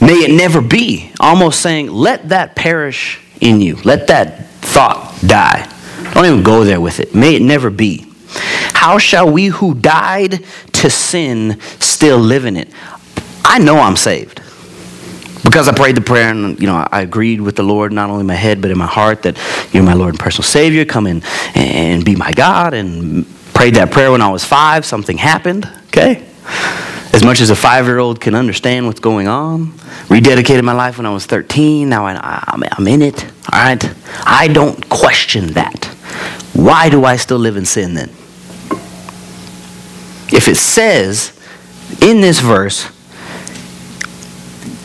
May 0.00 0.24
it 0.24 0.36
never 0.36 0.60
be. 0.60 1.12
Almost 1.20 1.60
saying, 1.60 1.92
Let 1.92 2.30
that 2.30 2.56
perish 2.56 3.20
in 3.44 3.60
you. 3.60 3.76
Let 3.84 4.08
that 4.08 4.46
thought 4.60 5.16
die. 5.24 5.70
Don't 6.14 6.24
even 6.26 6.42
go 6.42 6.64
there 6.64 6.80
with 6.80 6.98
it. 6.98 7.14
May 7.14 7.36
it 7.36 7.42
never 7.42 7.70
be. 7.70 8.06
How 8.74 8.98
shall 8.98 9.30
we 9.30 9.46
who 9.46 9.74
died 9.74 10.44
to 10.72 10.90
sin 10.90 11.60
still 11.78 12.18
live 12.18 12.44
in 12.44 12.56
it? 12.56 12.68
I 13.44 13.58
know 13.58 13.78
I'm 13.78 13.96
saved 13.96 14.40
because 15.44 15.68
I 15.68 15.74
prayed 15.74 15.94
the 15.94 16.00
prayer 16.00 16.30
and 16.30 16.58
you 16.58 16.66
know 16.66 16.86
I 16.90 17.02
agreed 17.02 17.40
with 17.40 17.56
the 17.56 17.62
Lord 17.62 17.92
not 17.92 18.10
only 18.10 18.22
in 18.22 18.26
my 18.26 18.34
head 18.34 18.60
but 18.60 18.70
in 18.70 18.78
my 18.78 18.86
heart 18.86 19.22
that 19.22 19.38
you're 19.72 19.82
my 19.82 19.92
Lord 19.92 20.10
and 20.10 20.18
personal 20.18 20.44
Savior. 20.44 20.84
Come 20.84 21.06
in 21.06 21.22
and 21.54 22.04
be 22.04 22.16
my 22.16 22.32
God. 22.32 22.74
And 22.74 23.26
prayed 23.54 23.74
that 23.76 23.92
prayer 23.92 24.10
when 24.10 24.22
I 24.22 24.30
was 24.30 24.44
five. 24.44 24.84
Something 24.84 25.16
happened. 25.18 25.70
Okay, 25.88 26.26
as 27.14 27.22
much 27.22 27.40
as 27.40 27.50
a 27.50 27.56
five-year-old 27.56 28.20
can 28.20 28.34
understand 28.34 28.86
what's 28.86 28.98
going 28.98 29.28
on. 29.28 29.66
Rededicated 30.08 30.64
my 30.64 30.72
life 30.72 30.98
when 30.98 31.06
I 31.06 31.10
was 31.10 31.26
13. 31.26 31.88
Now 31.88 32.06
I, 32.06 32.68
I'm 32.72 32.86
in 32.88 33.02
it. 33.02 33.24
All 33.52 33.62
right. 33.62 33.94
I 34.24 34.48
don't 34.48 34.88
question 34.88 35.52
that. 35.52 35.84
Why 36.54 36.90
do 36.90 37.04
I 37.04 37.14
still 37.14 37.38
live 37.38 37.56
in 37.56 37.66
sin 37.66 37.94
then? 37.94 38.08
If 40.32 40.48
it 40.48 40.56
says 40.56 41.38
in 42.02 42.20
this 42.20 42.40
verse 42.40 42.90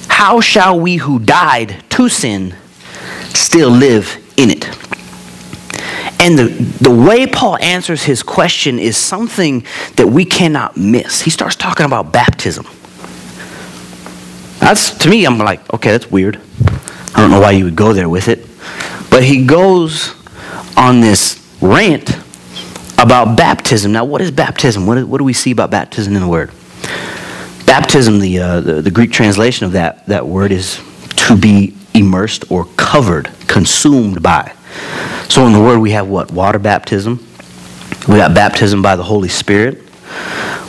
how 0.08 0.42
shall 0.42 0.80
we 0.80 0.98
who 0.98 1.18
died 1.18 1.84
to 1.90 2.10
sin 2.10 2.54
still 3.34 3.70
live 3.70 4.18
in 4.38 4.52
it? 4.52 4.66
And 6.20 6.38
the, 6.38 6.48
the 6.82 6.92
way 6.92 7.26
Paul 7.28 7.58
answers 7.58 8.04
his 8.04 8.24
question 8.24 8.78
is 8.78 8.98
something 8.98 9.66
that 9.96 10.08
we 10.08 10.26
cannot 10.26 10.76
miss. 10.76 11.22
He 11.22 11.30
starts 11.30 11.56
talking 11.56 11.86
about 11.86 12.12
baptism. 12.12 12.68
That's, 14.60 14.98
to 15.00 15.10
me, 15.10 15.26
I'm 15.26 15.38
like, 15.38 15.74
okay, 15.74 15.92
that's 15.92 16.12
weird. 16.12 16.40
I 17.16 17.22
don't 17.22 17.32
know 17.32 17.40
why 17.40 17.52
you 17.52 17.64
would 17.64 17.78
go 17.78 17.94
there 17.94 18.10
with 18.10 18.28
it. 18.28 18.46
But 19.10 19.24
he 19.24 19.46
goes 19.46 20.14
on 20.76 21.00
this 21.00 21.40
rant 21.62 22.10
about 22.98 23.38
baptism. 23.38 23.94
Now, 23.94 24.04
what 24.04 24.22
is 24.22 24.30
baptism? 24.30 24.86
What, 24.86 25.02
what 25.06 25.20
do 25.20 25.24
we 25.24 25.34
see 25.34 25.52
about 25.52 25.72
baptism 25.72 26.16
in 26.16 26.22
the 26.22 26.28
Word? 26.28 26.52
Baptism, 27.66 28.20
the, 28.20 28.40
uh, 28.40 28.62
the, 28.62 28.82
the 28.82 28.92
Greek 28.92 29.12
translation 29.12 29.66
of 29.66 29.72
that, 29.74 30.06
that 30.08 30.28
word 30.28 30.52
is 30.52 30.82
to 31.16 31.38
be 31.38 31.76
immersed 31.94 32.52
or 32.52 32.66
covered, 32.78 33.30
consumed 33.48 34.22
by. 34.22 34.54
So 35.30 35.46
in 35.46 35.54
the 35.54 35.60
word 35.60 35.78
we 35.78 35.92
have 35.92 36.08
what? 36.08 36.32
Water 36.32 36.58
baptism. 36.58 37.26
We 38.08 38.16
got 38.16 38.34
baptism 38.34 38.82
by 38.82 38.96
the 38.96 39.04
Holy 39.04 39.30
Spirit. 39.30 39.84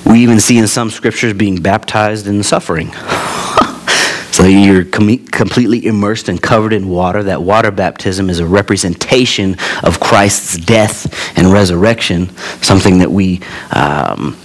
We 0.05 0.21
even 0.21 0.39
see 0.39 0.59
in 0.59 0.67
some 0.67 0.91
scriptures 0.91 1.33
being 1.33 1.63
baptized 1.63 2.27
in 2.27 2.43
suffering. 2.43 2.93
so 4.33 4.45
you're 4.45 4.85
com- 4.85 5.25
completely 5.29 5.87
immersed 5.87 6.29
and 6.29 6.43
covered 6.43 6.75
in 6.75 6.91
water. 6.91 7.23
That 7.23 7.43
water 7.43 7.71
baptism 7.71 8.29
is 8.29 8.39
a 8.39 8.47
representation 8.47 9.57
of 9.83 9.99
Christ's 9.99 10.59
death 10.59 11.39
and 11.39 11.51
resurrection, 11.51 12.29
something 12.61 12.99
that 12.99 13.11
we 13.11 13.41
um, 13.73 14.37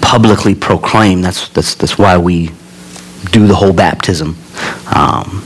publicly 0.00 0.54
proclaim. 0.54 1.20
That's, 1.20 1.50
that's, 1.50 1.74
that's 1.74 1.98
why 1.98 2.16
we 2.16 2.52
do 3.32 3.46
the 3.46 3.54
whole 3.54 3.74
baptism. 3.74 4.38
Um, 4.94 5.44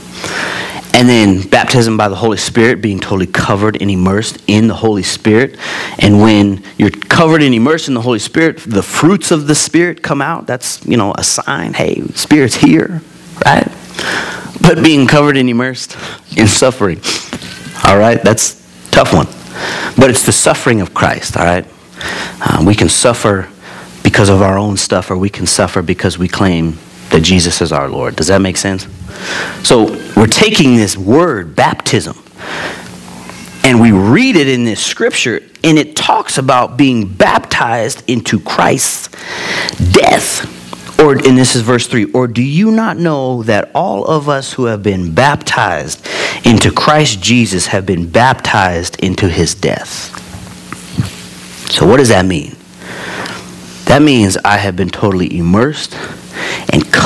and 0.97 1.07
then 1.07 1.47
baptism 1.47 1.95
by 1.95 2.09
the 2.09 2.15
Holy 2.15 2.37
Spirit, 2.37 2.81
being 2.81 2.99
totally 2.99 3.27
covered 3.27 3.79
and 3.79 3.91
immersed 3.91 4.41
in 4.47 4.67
the 4.67 4.73
Holy 4.73 5.03
Spirit. 5.03 5.55
And 5.99 6.19
when 6.19 6.63
you're 6.79 6.89
covered 6.89 7.43
and 7.43 7.53
immersed 7.53 7.87
in 7.87 7.93
the 7.93 8.01
Holy 8.01 8.17
Spirit, 8.17 8.57
the 8.65 8.81
fruits 8.81 9.29
of 9.29 9.45
the 9.45 9.53
Spirit 9.53 10.01
come 10.01 10.23
out. 10.23 10.47
That's, 10.47 10.83
you 10.87 10.97
know, 10.97 11.13
a 11.15 11.23
sign, 11.23 11.75
hey, 11.75 12.01
Spirit's 12.15 12.55
here, 12.55 13.03
right? 13.45 13.71
But 14.59 14.81
being 14.83 15.05
covered 15.05 15.37
and 15.37 15.47
immersed 15.47 15.95
in 16.35 16.47
suffering, 16.47 16.99
all 17.85 17.99
right, 17.99 18.19
that's 18.23 18.55
tough 18.89 19.13
one. 19.13 19.27
But 19.99 20.09
it's 20.09 20.25
the 20.25 20.31
suffering 20.31 20.81
of 20.81 20.95
Christ, 20.95 21.37
all 21.37 21.45
right? 21.45 21.67
Uh, 22.41 22.63
we 22.65 22.73
can 22.73 22.89
suffer 22.89 23.47
because 24.01 24.29
of 24.29 24.41
our 24.41 24.57
own 24.57 24.77
stuff, 24.77 25.11
or 25.11 25.17
we 25.17 25.29
can 25.29 25.45
suffer 25.45 25.83
because 25.83 26.17
we 26.17 26.27
claim 26.27 26.79
that 27.09 27.21
Jesus 27.21 27.61
is 27.61 27.71
our 27.71 27.89
Lord. 27.89 28.15
Does 28.15 28.27
that 28.27 28.41
make 28.41 28.57
sense? 28.57 28.87
So 29.63 29.85
we're 30.15 30.27
taking 30.27 30.75
this 30.75 30.97
word, 30.97 31.55
baptism, 31.55 32.17
and 33.63 33.81
we 33.81 33.91
read 33.91 34.35
it 34.35 34.47
in 34.47 34.63
this 34.63 34.83
scripture, 34.83 35.41
and 35.63 35.77
it 35.77 35.95
talks 35.95 36.37
about 36.37 36.77
being 36.77 37.07
baptized 37.07 38.03
into 38.09 38.39
Christ's 38.39 39.09
death. 39.91 40.53
Or, 40.99 41.13
and 41.13 41.37
this 41.37 41.55
is 41.55 41.61
verse 41.61 41.87
3 41.87 42.11
Or 42.11 42.27
do 42.27 42.41
you 42.41 42.71
not 42.71 42.97
know 42.97 43.43
that 43.43 43.71
all 43.75 44.05
of 44.05 44.29
us 44.29 44.53
who 44.53 44.65
have 44.65 44.81
been 44.83 45.13
baptized 45.13 46.07
into 46.45 46.71
Christ 46.71 47.21
Jesus 47.21 47.67
have 47.67 47.85
been 47.85 48.09
baptized 48.09 48.99
into 49.03 49.27
his 49.27 49.53
death? 49.53 50.15
So, 51.69 51.85
what 51.85 51.97
does 51.97 52.09
that 52.09 52.25
mean? 52.25 52.55
That 53.85 54.01
means 54.01 54.37
I 54.37 54.57
have 54.57 54.75
been 54.75 54.89
totally 54.89 55.37
immersed 55.37 55.95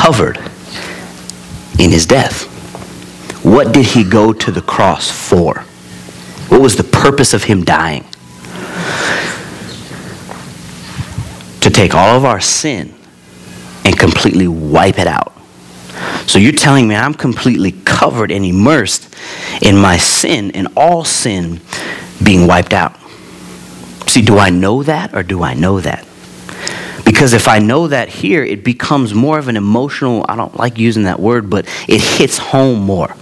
covered 0.02 0.38
in 1.80 1.92
his 1.92 2.08
death. 2.08 2.46
What 3.46 3.72
did 3.72 3.86
he 3.86 4.04
go 4.04 4.34
to 4.34 4.52
the 4.52 4.62
cross 4.62 5.12
for? 5.12 5.60
What 6.50 6.60
was 6.60 6.76
the 6.76 6.84
purpose 6.84 7.36
of 7.36 7.44
him 7.44 7.64
dying? 7.64 8.04
To 11.62 11.70
take 11.70 11.94
all 11.94 12.18
of 12.18 12.26
our 12.26 12.42
sin 12.42 12.96
and 13.86 13.98
completely 13.98 14.48
wipe 14.48 14.98
it 14.98 15.06
out. 15.06 15.34
So 16.26 16.40
you're 16.40 16.54
telling 16.54 16.88
me 16.88 16.96
I'm 16.96 17.14
completely 17.14 17.72
covered 17.72 18.32
and 18.32 18.44
immersed 18.44 19.16
in 19.62 19.78
my 19.78 19.98
sin 19.98 20.50
and 20.52 20.68
all 20.76 21.06
sin 21.06 21.62
being 22.24 22.48
wiped 22.48 22.74
out. 22.74 22.98
See, 24.08 24.24
do 24.24 24.40
I 24.40 24.50
know 24.50 24.82
that 24.82 25.14
or 25.14 25.22
do 25.22 25.44
I 25.44 25.54
know 25.54 25.80
that? 25.80 26.08
Because 27.12 27.34
if 27.34 27.50
I 27.50 27.60
know 27.60 27.90
that 27.90 28.08
here, 28.08 28.42
it 28.42 28.64
becomes 28.64 29.14
more 29.14 29.38
of 29.38 29.50
an 29.50 29.58
emotional, 29.58 30.26
I 30.30 30.38
don't 30.38 30.56
like 30.56 30.78
using 30.78 31.04
that 31.04 31.20
word, 31.20 31.50
but 31.50 31.66
it 31.90 32.00
hits 32.00 32.38
home 32.38 32.80
more. 32.80 33.14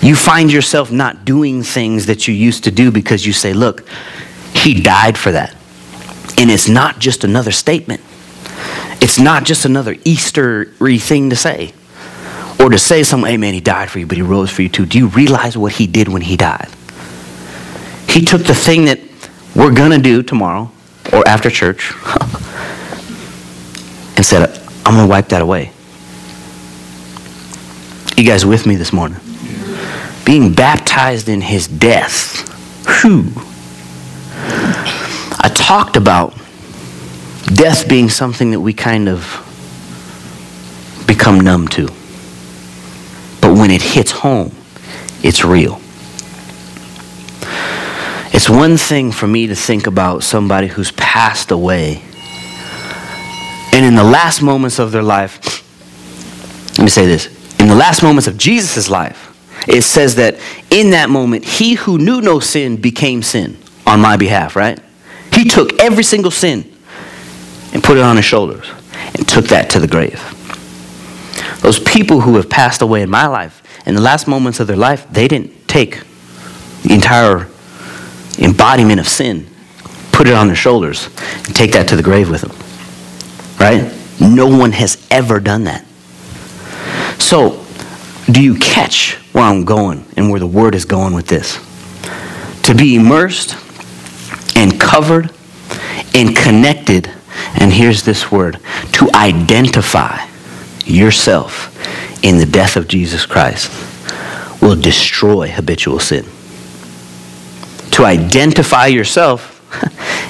You 0.00 0.16
find 0.16 0.50
yourself 0.50 0.90
not 0.90 1.26
doing 1.26 1.62
things 1.62 2.06
that 2.06 2.26
you 2.26 2.32
used 2.32 2.64
to 2.64 2.70
do 2.70 2.90
because 2.90 3.26
you 3.26 3.34
say, 3.34 3.52
look, 3.52 3.86
he 4.54 4.80
died 4.80 5.18
for 5.18 5.32
that. 5.32 5.54
And 6.38 6.50
it's 6.50 6.66
not 6.66 6.98
just 6.98 7.24
another 7.24 7.52
statement. 7.52 8.00
It's 9.02 9.18
not 9.18 9.44
just 9.44 9.66
another 9.66 9.96
Eastery 9.96 10.98
thing 10.98 11.28
to 11.28 11.36
say. 11.36 11.74
Or 12.58 12.70
to 12.70 12.78
say 12.78 13.02
something, 13.02 13.38
man, 13.38 13.52
he 13.52 13.60
died 13.60 13.90
for 13.90 13.98
you, 13.98 14.06
but 14.06 14.16
he 14.16 14.22
rose 14.22 14.50
for 14.50 14.62
you 14.62 14.70
too. 14.70 14.86
Do 14.86 14.96
you 14.96 15.08
realize 15.08 15.58
what 15.58 15.72
he 15.72 15.86
did 15.86 16.08
when 16.08 16.22
he 16.22 16.38
died? 16.38 16.70
He 18.08 18.24
took 18.24 18.44
the 18.44 18.54
thing 18.54 18.86
that 18.86 18.98
we're 19.54 19.74
going 19.74 19.90
to 19.90 19.98
do 19.98 20.22
tomorrow 20.22 20.70
or 21.12 21.28
after 21.28 21.50
church 21.50 21.92
and 24.16 24.24
said, 24.24 24.58
I'm 24.84 24.94
going 24.94 25.06
to 25.06 25.10
wipe 25.10 25.28
that 25.28 25.42
away. 25.42 25.72
You 28.16 28.24
guys 28.24 28.46
with 28.46 28.66
me 28.66 28.76
this 28.76 28.92
morning? 28.92 29.18
Being 30.24 30.52
baptized 30.52 31.28
in 31.28 31.40
his 31.40 31.66
death. 31.66 32.48
Whew. 33.02 33.32
I 35.40 35.50
talked 35.54 35.96
about 35.96 36.34
death 37.46 37.88
being 37.88 38.08
something 38.08 38.52
that 38.52 38.60
we 38.60 38.72
kind 38.72 39.08
of 39.08 39.40
become 41.06 41.40
numb 41.40 41.68
to. 41.68 41.86
But 43.40 43.58
when 43.58 43.70
it 43.70 43.82
hits 43.82 44.10
home, 44.10 44.52
it's 45.22 45.44
real. 45.44 45.80
It's 48.32 48.48
one 48.48 48.76
thing 48.76 49.12
for 49.12 49.26
me 49.26 49.46
to 49.48 49.54
think 49.54 49.86
about 49.86 50.22
somebody 50.22 50.66
who's 50.66 50.92
passed 50.92 51.50
away 51.50 52.02
and 53.74 53.84
in 53.84 53.96
the 53.96 54.04
last 54.04 54.40
moments 54.40 54.78
of 54.78 54.92
their 54.92 55.02
life, 55.02 55.60
let 56.78 56.84
me 56.84 56.90
say 56.90 57.06
this 57.06 57.26
in 57.58 57.66
the 57.66 57.74
last 57.74 58.04
moments 58.04 58.28
of 58.28 58.38
Jesus' 58.38 58.88
life, 58.88 59.32
it 59.66 59.82
says 59.82 60.14
that 60.14 60.38
in 60.70 60.90
that 60.90 61.10
moment, 61.10 61.44
he 61.44 61.74
who 61.74 61.98
knew 61.98 62.20
no 62.20 62.38
sin 62.38 62.76
became 62.76 63.20
sin 63.20 63.56
on 63.84 64.00
my 64.00 64.16
behalf, 64.16 64.54
right? 64.54 64.78
He 65.32 65.44
took 65.44 65.80
every 65.80 66.04
single 66.04 66.30
sin 66.30 66.72
and 67.72 67.82
put 67.82 67.96
it 67.96 68.02
on 68.02 68.14
his 68.14 68.24
shoulders 68.24 68.70
and 69.16 69.26
took 69.26 69.46
that 69.46 69.70
to 69.70 69.80
the 69.80 69.88
grave. 69.88 70.22
Those 71.60 71.80
people 71.80 72.20
who 72.20 72.36
have 72.36 72.48
passed 72.48 72.80
away 72.80 73.02
in 73.02 73.10
my 73.10 73.26
life, 73.26 73.60
in 73.86 73.96
the 73.96 74.00
last 74.00 74.28
moments 74.28 74.60
of 74.60 74.68
their 74.68 74.76
life, 74.76 75.04
they 75.10 75.26
didn't 75.26 75.66
take 75.66 76.00
the 76.82 76.94
entire 76.94 77.48
embodiment 78.38 79.00
of 79.00 79.08
sin, 79.08 79.48
put 80.12 80.28
it 80.28 80.34
on 80.34 80.46
their 80.46 80.54
shoulders, 80.54 81.08
and 81.46 81.56
take 81.56 81.72
that 81.72 81.88
to 81.88 81.96
the 81.96 82.02
grave 82.04 82.30
with 82.30 82.42
them. 82.42 82.63
Right? 83.58 83.92
No 84.20 84.46
one 84.46 84.72
has 84.72 85.06
ever 85.10 85.40
done 85.40 85.64
that. 85.64 85.84
So, 87.18 87.64
do 88.30 88.42
you 88.42 88.54
catch 88.56 89.14
where 89.32 89.44
I'm 89.44 89.64
going 89.64 90.06
and 90.16 90.30
where 90.30 90.40
the 90.40 90.46
word 90.46 90.74
is 90.74 90.84
going 90.84 91.14
with 91.14 91.26
this? 91.26 91.58
To 92.64 92.74
be 92.74 92.96
immersed 92.96 93.56
and 94.56 94.80
covered 94.80 95.30
and 96.14 96.36
connected, 96.36 97.10
and 97.58 97.72
here's 97.72 98.02
this 98.02 98.30
word 98.30 98.58
to 98.92 99.10
identify 99.14 100.26
yourself 100.86 101.70
in 102.24 102.38
the 102.38 102.46
death 102.46 102.76
of 102.76 102.88
Jesus 102.88 103.26
Christ 103.26 103.70
will 104.62 104.76
destroy 104.76 105.48
habitual 105.48 105.98
sin. 105.98 106.24
To 107.92 108.04
identify 108.04 108.86
yourself 108.86 109.50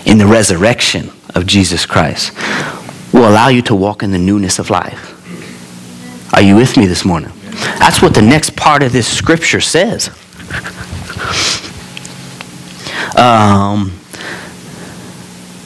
in 0.06 0.18
the 0.18 0.26
resurrection 0.26 1.10
of 1.34 1.46
Jesus 1.46 1.86
Christ 1.86 2.32
will 3.14 3.28
allow 3.28 3.46
you 3.46 3.62
to 3.62 3.74
walk 3.76 4.02
in 4.02 4.10
the 4.10 4.18
newness 4.18 4.58
of 4.58 4.70
life. 4.70 5.12
Are 6.34 6.42
you 6.42 6.56
with 6.56 6.76
me 6.76 6.86
this 6.86 7.04
morning? 7.04 7.30
That's 7.78 8.02
what 8.02 8.12
the 8.12 8.22
next 8.22 8.56
part 8.56 8.82
of 8.82 8.92
this 8.92 9.06
scripture 9.06 9.60
says. 9.60 10.08
Um, 13.16 13.96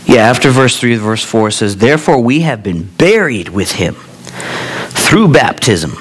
yeah, 0.05 0.29
after 0.29 0.51
verse 0.51 0.79
3, 0.79 0.97
verse 0.97 1.25
4 1.25 1.51
says, 1.51 1.79
Therefore 1.79 2.21
we 2.21 2.41
have 2.41 2.63
been 2.63 2.85
buried 2.99 3.49
with 3.49 3.73
him 3.73 3.95
through 3.95 5.33
baptism 5.33 5.93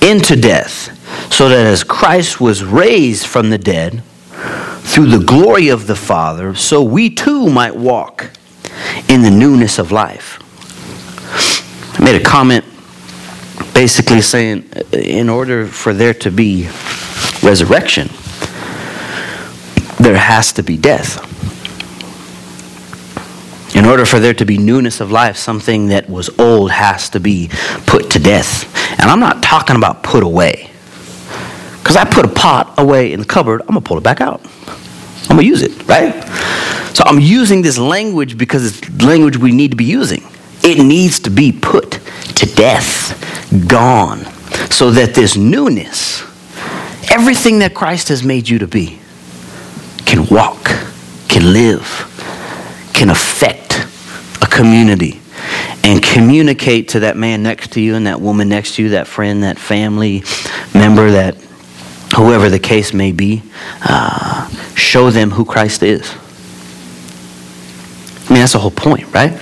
into 0.00 0.36
death, 0.36 0.96
so 1.30 1.50
that 1.50 1.66
as 1.66 1.84
Christ 1.84 2.40
was 2.40 2.64
raised 2.64 3.26
from 3.26 3.50
the 3.50 3.58
dead 3.58 4.02
through 4.80 5.08
the 5.08 5.22
glory 5.22 5.68
of 5.68 5.86
the 5.86 5.96
Father, 5.96 6.54
so 6.54 6.82
we 6.82 7.10
too 7.10 7.50
might 7.50 7.76
walk 7.76 8.30
in 9.06 9.20
the 9.20 9.30
newness 9.30 9.78
of 9.78 9.92
life. 9.92 10.42
I 11.98 12.04
made 12.04 12.14
a 12.14 12.24
comment 12.24 12.64
basically 13.74 14.20
saying, 14.20 14.68
in 14.92 15.28
order 15.28 15.66
for 15.66 15.92
there 15.92 16.14
to 16.14 16.30
be 16.30 16.68
resurrection, 17.42 18.08
there 19.98 20.16
has 20.16 20.52
to 20.52 20.62
be 20.62 20.76
death. 20.76 21.24
In 23.74 23.84
order 23.84 24.04
for 24.04 24.20
there 24.20 24.34
to 24.34 24.44
be 24.44 24.58
newness 24.58 25.00
of 25.00 25.10
life, 25.10 25.36
something 25.36 25.88
that 25.88 26.08
was 26.08 26.30
old 26.38 26.70
has 26.70 27.10
to 27.10 27.20
be 27.20 27.50
put 27.86 28.10
to 28.10 28.18
death. 28.18 28.64
And 29.00 29.10
I'm 29.10 29.20
not 29.20 29.42
talking 29.42 29.76
about 29.76 30.02
put 30.02 30.22
away. 30.22 30.70
Because 31.78 31.96
I 31.96 32.04
put 32.04 32.24
a 32.24 32.28
pot 32.28 32.74
away 32.78 33.12
in 33.12 33.20
the 33.20 33.26
cupboard, 33.26 33.60
I'm 33.62 33.68
going 33.68 33.82
to 33.82 33.88
pull 33.88 33.98
it 33.98 34.04
back 34.04 34.20
out. 34.20 34.40
I'm 35.28 35.36
going 35.36 35.40
to 35.40 35.46
use 35.46 35.62
it, 35.62 35.86
right? 35.88 36.14
So 36.94 37.02
I'm 37.06 37.20
using 37.20 37.62
this 37.62 37.76
language 37.76 38.38
because 38.38 38.64
it's 38.66 39.02
language 39.02 39.36
we 39.36 39.52
need 39.52 39.72
to 39.72 39.76
be 39.76 39.84
using. 39.84 40.22
It 40.62 40.82
needs 40.82 41.20
to 41.20 41.30
be 41.30 41.52
put 41.52 41.92
to 42.36 42.46
death, 42.54 43.14
gone, 43.68 44.24
so 44.70 44.90
that 44.90 45.14
this 45.14 45.36
newness, 45.36 46.22
everything 47.10 47.60
that 47.60 47.74
Christ 47.74 48.08
has 48.08 48.22
made 48.22 48.48
you 48.48 48.58
to 48.58 48.66
be, 48.66 48.98
can 50.04 50.26
walk, 50.26 50.64
can 51.28 51.52
live, 51.52 52.04
can 52.92 53.10
affect 53.10 53.86
a 54.42 54.46
community 54.46 55.20
and 55.84 56.02
communicate 56.02 56.88
to 56.88 57.00
that 57.00 57.16
man 57.16 57.42
next 57.42 57.72
to 57.72 57.80
you 57.80 57.94
and 57.94 58.06
that 58.06 58.20
woman 58.20 58.48
next 58.48 58.74
to 58.74 58.82
you, 58.82 58.90
that 58.90 59.06
friend, 59.06 59.42
that 59.42 59.58
family 59.58 60.22
member, 60.74 61.10
that 61.10 61.34
whoever 62.16 62.50
the 62.50 62.58
case 62.58 62.92
may 62.92 63.12
be, 63.12 63.42
uh, 63.82 64.48
show 64.74 65.10
them 65.10 65.30
who 65.30 65.44
Christ 65.44 65.82
is. 65.82 66.14
I 68.28 68.32
mean, 68.32 68.40
that's 68.40 68.52
the 68.52 68.58
whole 68.58 68.70
point, 68.70 69.12
right? 69.14 69.40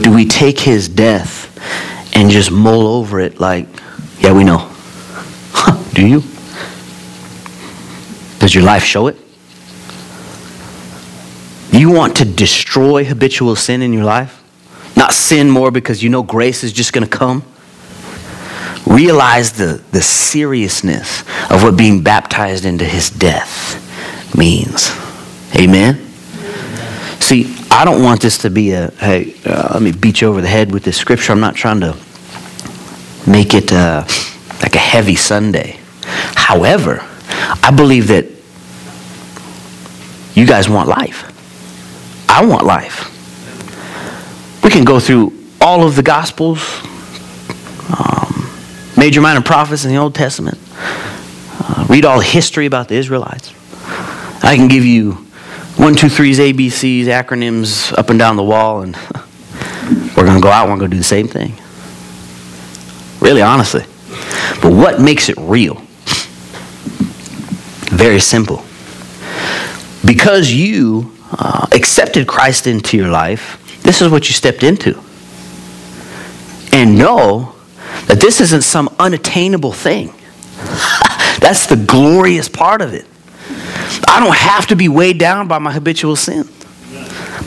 But 0.00 0.04
do 0.08 0.14
we 0.14 0.24
take 0.24 0.58
his 0.58 0.88
death 0.88 1.46
and 2.16 2.30
just 2.30 2.50
mull 2.50 2.86
over 2.86 3.20
it 3.20 3.38
like, 3.38 3.66
yeah, 4.18 4.32
we 4.32 4.44
know? 4.44 4.72
do 5.92 6.06
you? 6.06 6.22
Does 8.38 8.54
your 8.54 8.64
life 8.64 8.82
show 8.82 9.08
it? 9.08 9.18
You 11.70 11.90
want 11.90 12.16
to 12.16 12.24
destroy 12.24 13.04
habitual 13.04 13.56
sin 13.56 13.82
in 13.82 13.92
your 13.92 14.04
life? 14.04 14.42
Not 14.96 15.12
sin 15.12 15.50
more 15.50 15.70
because 15.70 16.02
you 16.02 16.08
know 16.08 16.22
grace 16.22 16.64
is 16.64 16.72
just 16.72 16.94
going 16.94 17.06
to 17.06 17.18
come? 17.18 17.44
Realize 18.86 19.52
the, 19.52 19.82
the 19.92 20.00
seriousness 20.00 21.20
of 21.50 21.62
what 21.62 21.76
being 21.76 22.02
baptized 22.02 22.64
into 22.64 22.86
his 22.86 23.10
death 23.10 23.76
means. 24.34 24.96
Amen? 25.54 25.96
See, 27.20 27.59
I 27.70 27.84
don't 27.84 28.02
want 28.02 28.20
this 28.20 28.38
to 28.38 28.50
be 28.50 28.72
a, 28.72 28.90
hey, 28.92 29.34
uh, 29.46 29.70
let 29.74 29.82
me 29.82 29.92
beat 29.92 30.20
you 30.20 30.28
over 30.28 30.40
the 30.40 30.48
head 30.48 30.72
with 30.72 30.82
this 30.82 30.96
scripture. 30.96 31.32
I'm 31.32 31.40
not 31.40 31.54
trying 31.54 31.80
to 31.80 31.96
make 33.26 33.54
it 33.54 33.72
uh, 33.72 34.04
like 34.60 34.74
a 34.74 34.78
heavy 34.78 35.14
Sunday. 35.14 35.78
However, 36.34 37.04
I 37.62 37.70
believe 37.74 38.08
that 38.08 38.26
you 40.34 40.46
guys 40.46 40.68
want 40.68 40.88
life. 40.88 41.26
I 42.28 42.44
want 42.44 42.64
life. 42.64 43.06
We 44.64 44.70
can 44.70 44.84
go 44.84 45.00
through 45.00 45.32
all 45.60 45.84
of 45.84 45.96
the 45.96 46.02
Gospels, 46.02 46.60
um, 47.96 48.50
major 48.96 49.20
minor 49.20 49.42
prophets 49.42 49.84
in 49.84 49.90
the 49.90 49.96
Old 49.96 50.14
Testament, 50.14 50.58
uh, 51.60 51.86
read 51.88 52.04
all 52.04 52.18
the 52.18 52.24
history 52.24 52.66
about 52.66 52.88
the 52.88 52.96
Israelites. 52.96 53.52
I 54.42 54.56
can 54.56 54.68
give 54.68 54.84
you 54.84 55.26
one, 55.80 55.94
two, 55.94 56.10
threes, 56.10 56.38
ABCs, 56.38 57.04
acronyms 57.04 57.96
up 57.96 58.10
and 58.10 58.18
down 58.18 58.36
the 58.36 58.44
wall, 58.44 58.82
and 58.82 58.94
we're 60.14 60.26
going 60.26 60.36
to 60.36 60.42
go 60.42 60.50
out 60.50 60.64
and 60.64 60.72
we're 60.72 60.78
going 60.78 60.90
to 60.90 60.94
do 60.94 60.98
the 60.98 61.02
same 61.02 61.26
thing. 61.26 61.54
Really, 63.18 63.40
honestly. 63.40 63.84
But 64.60 64.74
what 64.74 65.00
makes 65.00 65.30
it 65.30 65.36
real? 65.38 65.76
Very 67.96 68.20
simple. 68.20 68.62
Because 70.04 70.52
you 70.52 71.16
uh, 71.32 71.66
accepted 71.72 72.26
Christ 72.26 72.66
into 72.66 72.98
your 72.98 73.08
life, 73.08 73.80
this 73.82 74.02
is 74.02 74.10
what 74.10 74.28
you 74.28 74.34
stepped 74.34 74.62
into. 74.62 75.00
And 76.74 76.98
know 76.98 77.54
that 78.04 78.20
this 78.20 78.42
isn't 78.42 78.64
some 78.64 78.94
unattainable 78.98 79.72
thing. 79.72 80.08
That's 81.40 81.64
the 81.64 81.82
glorious 81.88 82.50
part 82.50 82.82
of 82.82 82.92
it. 82.92 83.06
I 84.10 84.20
don't 84.20 84.36
have 84.36 84.66
to 84.68 84.76
be 84.76 84.88
weighed 84.88 85.18
down 85.18 85.46
by 85.46 85.58
my 85.58 85.72
habitual 85.72 86.16
sin. 86.16 86.48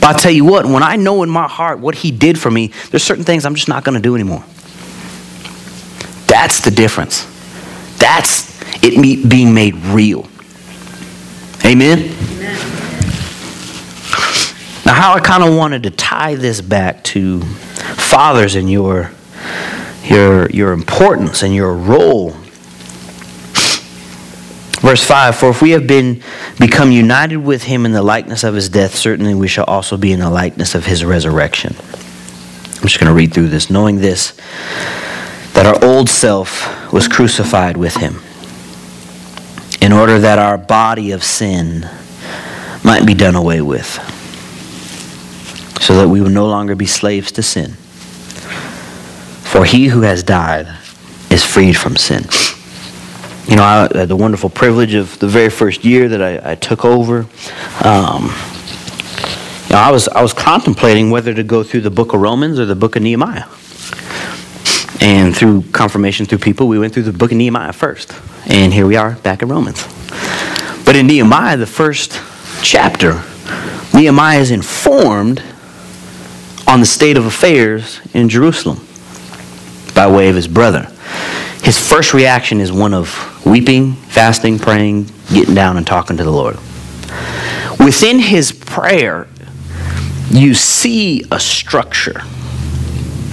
But 0.00 0.04
I'll 0.04 0.18
tell 0.18 0.32
you 0.32 0.44
what, 0.44 0.64
when 0.64 0.82
I 0.82 0.96
know 0.96 1.22
in 1.22 1.28
my 1.28 1.46
heart 1.46 1.78
what 1.78 1.94
He 1.94 2.10
did 2.10 2.38
for 2.38 2.50
me, 2.50 2.72
there's 2.90 3.02
certain 3.02 3.24
things 3.24 3.44
I'm 3.44 3.54
just 3.54 3.68
not 3.68 3.84
going 3.84 3.94
to 3.94 4.00
do 4.00 4.14
anymore. 4.14 4.44
That's 6.26 6.62
the 6.62 6.70
difference. 6.70 7.26
That's 7.98 8.54
it 8.82 9.28
being 9.28 9.54
made 9.54 9.76
real. 9.76 10.26
Amen? 11.64 11.98
Amen. 11.98 12.54
Now, 14.84 14.94
how 14.94 15.14
I 15.14 15.20
kind 15.20 15.42
of 15.42 15.56
wanted 15.56 15.84
to 15.84 15.90
tie 15.90 16.34
this 16.34 16.60
back 16.60 17.04
to 17.04 17.40
fathers 17.40 18.54
and 18.54 18.70
your, 18.70 19.12
your, 20.04 20.50
your 20.50 20.72
importance 20.72 21.42
and 21.42 21.54
your 21.54 21.74
role. 21.74 22.36
Verse 24.84 25.02
5 25.02 25.36
For 25.36 25.48
if 25.48 25.62
we 25.62 25.70
have 25.70 25.86
been 25.86 26.22
become 26.60 26.92
united 26.92 27.38
with 27.38 27.62
him 27.62 27.86
in 27.86 27.92
the 27.92 28.02
likeness 28.02 28.44
of 28.44 28.54
his 28.54 28.68
death, 28.68 28.94
certainly 28.94 29.34
we 29.34 29.48
shall 29.48 29.64
also 29.64 29.96
be 29.96 30.12
in 30.12 30.20
the 30.20 30.28
likeness 30.28 30.74
of 30.74 30.84
his 30.84 31.02
resurrection. 31.02 31.74
I'm 31.78 32.82
just 32.82 33.00
going 33.00 33.08
to 33.08 33.14
read 33.14 33.32
through 33.32 33.48
this. 33.48 33.70
Knowing 33.70 33.96
this, 33.96 34.32
that 35.54 35.64
our 35.64 35.82
old 35.82 36.10
self 36.10 36.92
was 36.92 37.08
crucified 37.08 37.78
with 37.78 37.96
him, 37.96 38.20
in 39.80 39.90
order 39.90 40.18
that 40.18 40.38
our 40.38 40.58
body 40.58 41.12
of 41.12 41.24
sin 41.24 41.88
might 42.84 43.06
be 43.06 43.14
done 43.14 43.36
away 43.36 43.62
with, 43.62 43.88
so 45.80 45.96
that 45.96 46.10
we 46.10 46.20
will 46.20 46.28
no 46.28 46.46
longer 46.46 46.74
be 46.74 46.84
slaves 46.84 47.32
to 47.32 47.42
sin. 47.42 47.70
For 49.44 49.64
he 49.64 49.86
who 49.86 50.02
has 50.02 50.22
died 50.22 50.68
is 51.30 51.42
freed 51.42 51.78
from 51.78 51.96
sin. 51.96 52.24
You 53.48 53.56
know, 53.56 53.62
I 53.62 53.88
had 53.94 54.08
the 54.08 54.16
wonderful 54.16 54.48
privilege 54.48 54.94
of 54.94 55.18
the 55.18 55.28
very 55.28 55.50
first 55.50 55.84
year 55.84 56.08
that 56.08 56.22
I, 56.22 56.52
I 56.52 56.54
took 56.54 56.82
over. 56.84 57.26
Um, 57.84 58.22
you 59.64 59.70
know, 59.70 59.80
I 59.80 59.90
was 59.90 60.08
I 60.08 60.22
was 60.22 60.32
contemplating 60.32 61.10
whether 61.10 61.34
to 61.34 61.42
go 61.42 61.62
through 61.62 61.82
the 61.82 61.90
book 61.90 62.14
of 62.14 62.20
Romans 62.22 62.58
or 62.58 62.64
the 62.64 62.74
book 62.74 62.96
of 62.96 63.02
Nehemiah. 63.02 63.44
And 65.00 65.36
through 65.36 65.64
confirmation 65.72 66.24
through 66.24 66.38
people, 66.38 66.68
we 66.68 66.78
went 66.78 66.94
through 66.94 67.02
the 67.02 67.12
book 67.12 67.32
of 67.32 67.36
Nehemiah 67.36 67.74
first. 67.74 68.14
And 68.46 68.72
here 68.72 68.86
we 68.86 68.96
are 68.96 69.16
back 69.16 69.42
in 69.42 69.48
Romans. 69.48 69.86
But 70.86 70.96
in 70.96 71.06
Nehemiah, 71.06 71.58
the 71.58 71.66
first 71.66 72.18
chapter, 72.62 73.22
Nehemiah 73.92 74.40
is 74.40 74.52
informed 74.52 75.42
on 76.66 76.80
the 76.80 76.86
state 76.86 77.18
of 77.18 77.26
affairs 77.26 78.00
in 78.14 78.30
Jerusalem 78.30 78.86
by 79.94 80.10
way 80.10 80.30
of 80.30 80.36
his 80.36 80.48
brother. 80.48 80.90
His 81.62 81.78
first 81.78 82.14
reaction 82.14 82.60
is 82.60 82.72
one 82.72 82.94
of 82.94 83.33
weeping, 83.44 83.92
fasting, 83.94 84.58
praying, 84.58 85.06
getting 85.32 85.54
down 85.54 85.76
and 85.76 85.86
talking 85.86 86.16
to 86.16 86.24
the 86.24 86.30
Lord. 86.30 86.56
Within 87.78 88.18
his 88.18 88.52
prayer, 88.52 89.26
you 90.30 90.54
see 90.54 91.24
a 91.30 91.38
structure 91.38 92.22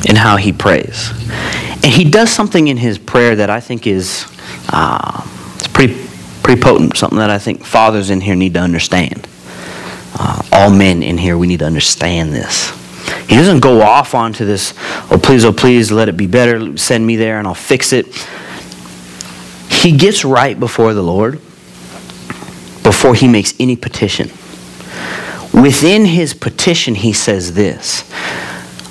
in 0.09 0.15
how 0.15 0.37
he 0.37 0.51
prays. 0.51 1.11
And 1.83 1.85
he 1.85 2.09
does 2.09 2.31
something 2.31 2.67
in 2.67 2.77
his 2.77 2.97
prayer 2.97 3.35
that 3.35 3.49
I 3.49 3.59
think 3.59 3.87
is 3.87 4.25
uh, 4.69 5.25
it's 5.55 5.67
pretty, 5.67 5.95
pretty 6.43 6.61
potent, 6.61 6.97
something 6.97 7.19
that 7.19 7.29
I 7.29 7.39
think 7.39 7.63
fathers 7.63 8.09
in 8.09 8.21
here 8.21 8.35
need 8.35 8.53
to 8.55 8.59
understand. 8.59 9.27
uh, 10.13 10.41
all 10.51 10.69
men 10.69 11.03
in 11.03 11.17
here, 11.17 11.37
we 11.37 11.47
need 11.47 11.59
to 11.59 11.65
understand 11.65 12.33
this. 12.33 12.71
He 13.27 13.35
doesn't 13.35 13.61
go 13.61 13.81
off 13.81 14.13
onto 14.13 14.45
this, 14.45 14.73
oh, 15.09 15.19
please, 15.21 15.45
oh, 15.45 15.53
please, 15.53 15.91
let 15.91 16.09
it 16.09 16.17
be 16.17 16.27
better. 16.27 16.77
Send 16.77 17.05
me 17.05 17.15
there 17.15 17.39
and 17.39 17.47
I'll 17.47 17.53
fix 17.53 17.93
it. 17.93 18.07
He 19.81 19.97
gets 19.97 20.23
right 20.23 20.59
before 20.59 20.93
the 20.93 21.01
Lord 21.01 21.41
before 22.83 23.15
he 23.15 23.27
makes 23.27 23.53
any 23.59 23.75
petition. 23.75 24.29
Within 25.53 26.05
his 26.05 26.33
petition, 26.33 26.93
he 26.93 27.13
says 27.13 27.53
this 27.53 28.03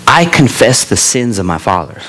I 0.06 0.24
confess 0.24 0.84
the 0.84 0.96
sins 0.96 1.38
of 1.38 1.46
my 1.46 1.58
fathers. 1.58 2.02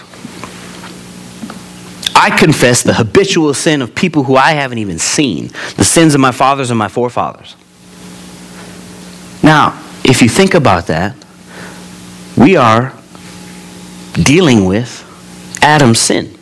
I 2.15 2.35
confess 2.35 2.81
the 2.81 2.93
habitual 2.95 3.53
sin 3.53 3.81
of 3.81 3.93
people 3.93 4.23
who 4.23 4.35
I 4.35 4.53
haven't 4.53 4.79
even 4.79 4.99
seen, 4.99 5.47
the 5.77 5.83
sins 5.83 6.15
of 6.15 6.21
my 6.21 6.31
fathers 6.31 6.71
and 6.71 6.77
my 6.77 6.87
forefathers. 6.87 7.55
Now, 9.43 9.79
if 10.03 10.21
you 10.21 10.29
think 10.29 10.53
about 10.53 10.87
that, 10.87 11.15
we 12.35 12.55
are 12.55 12.93
dealing 14.13 14.65
with 14.65 15.07
Adam's 15.61 15.99
sin. 15.99 16.35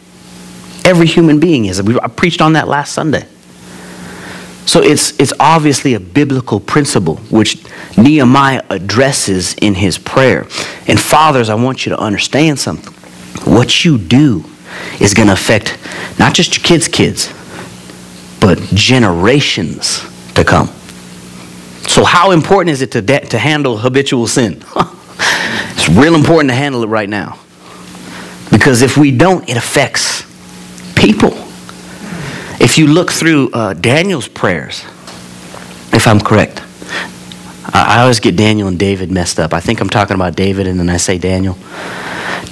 Every 0.85 1.07
human 1.07 1.39
being 1.39 1.65
is. 1.65 1.79
I 1.79 2.07
preached 2.07 2.41
on 2.41 2.53
that 2.53 2.67
last 2.67 2.93
Sunday. 2.93 3.25
So 4.69 4.83
it's, 4.83 5.19
it's 5.19 5.33
obviously 5.39 5.95
a 5.95 5.99
biblical 5.99 6.59
principle 6.59 7.15
which 7.31 7.57
Nehemiah 7.97 8.63
addresses 8.69 9.55
in 9.55 9.73
his 9.73 9.97
prayer. 9.97 10.41
And 10.87 10.99
fathers, 10.99 11.49
I 11.49 11.55
want 11.55 11.87
you 11.87 11.89
to 11.89 11.99
understand 11.99 12.59
something. 12.59 12.93
What 13.51 13.83
you 13.83 13.97
do 13.97 14.45
is 15.01 15.15
going 15.15 15.27
to 15.27 15.33
affect 15.33 15.77
not 16.19 16.35
just 16.35 16.55
your 16.55 16.63
kids' 16.63 16.87
kids, 16.87 17.33
but 18.39 18.59
generations 18.75 20.03
to 20.35 20.43
come. 20.43 20.67
So, 21.87 22.03
how 22.03 22.29
important 22.29 22.69
is 22.69 22.83
it 22.83 22.91
to, 22.91 23.01
de- 23.01 23.25
to 23.25 23.39
handle 23.39 23.75
habitual 23.75 24.27
sin? 24.27 24.63
it's 25.71 25.89
real 25.89 26.13
important 26.13 26.49
to 26.51 26.55
handle 26.55 26.83
it 26.83 26.87
right 26.87 27.09
now. 27.09 27.39
Because 28.51 28.83
if 28.83 28.97
we 28.97 29.09
don't, 29.09 29.49
it 29.49 29.57
affects 29.57 30.28
people. 30.99 31.31
If 32.61 32.77
you 32.77 32.87
look 32.87 33.11
through 33.11 33.51
uh, 33.51 33.73
Daniel's 33.73 34.27
prayers, 34.27 34.83
if 35.93 36.05
I'm 36.07 36.19
correct, 36.19 36.61
I 37.73 38.01
always 38.01 38.19
get 38.19 38.35
Daniel 38.35 38.67
and 38.67 38.77
David 38.77 39.11
messed 39.11 39.39
up. 39.39 39.53
I 39.53 39.59
think 39.59 39.79
I'm 39.79 39.89
talking 39.89 40.15
about 40.15 40.35
David 40.35 40.67
and 40.67 40.79
then 40.79 40.89
I 40.89 40.97
say 40.97 41.17
Daniel. 41.17 41.57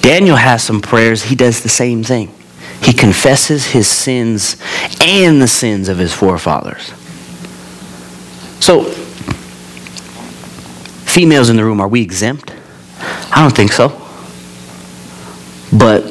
Daniel 0.01 0.37
has 0.37 0.63
some 0.63 0.81
prayers, 0.81 1.23
he 1.23 1.35
does 1.35 1.61
the 1.61 1.69
same 1.69 2.03
thing. 2.03 2.33
He 2.81 2.93
confesses 2.93 3.65
his 3.65 3.87
sins 3.87 4.55
and 5.01 5.41
the 5.41 5.47
sins 5.47 5.89
of 5.89 5.97
his 5.97 6.13
forefathers. 6.13 6.93
So, 8.63 8.83
females 11.05 11.49
in 11.49 11.57
the 11.57 11.65
room, 11.65 11.81
are 11.81 11.87
we 11.87 12.01
exempt? 12.01 12.53
I 12.99 13.41
don't 13.41 13.55
think 13.55 13.71
so. 13.71 13.89
But 15.77 16.03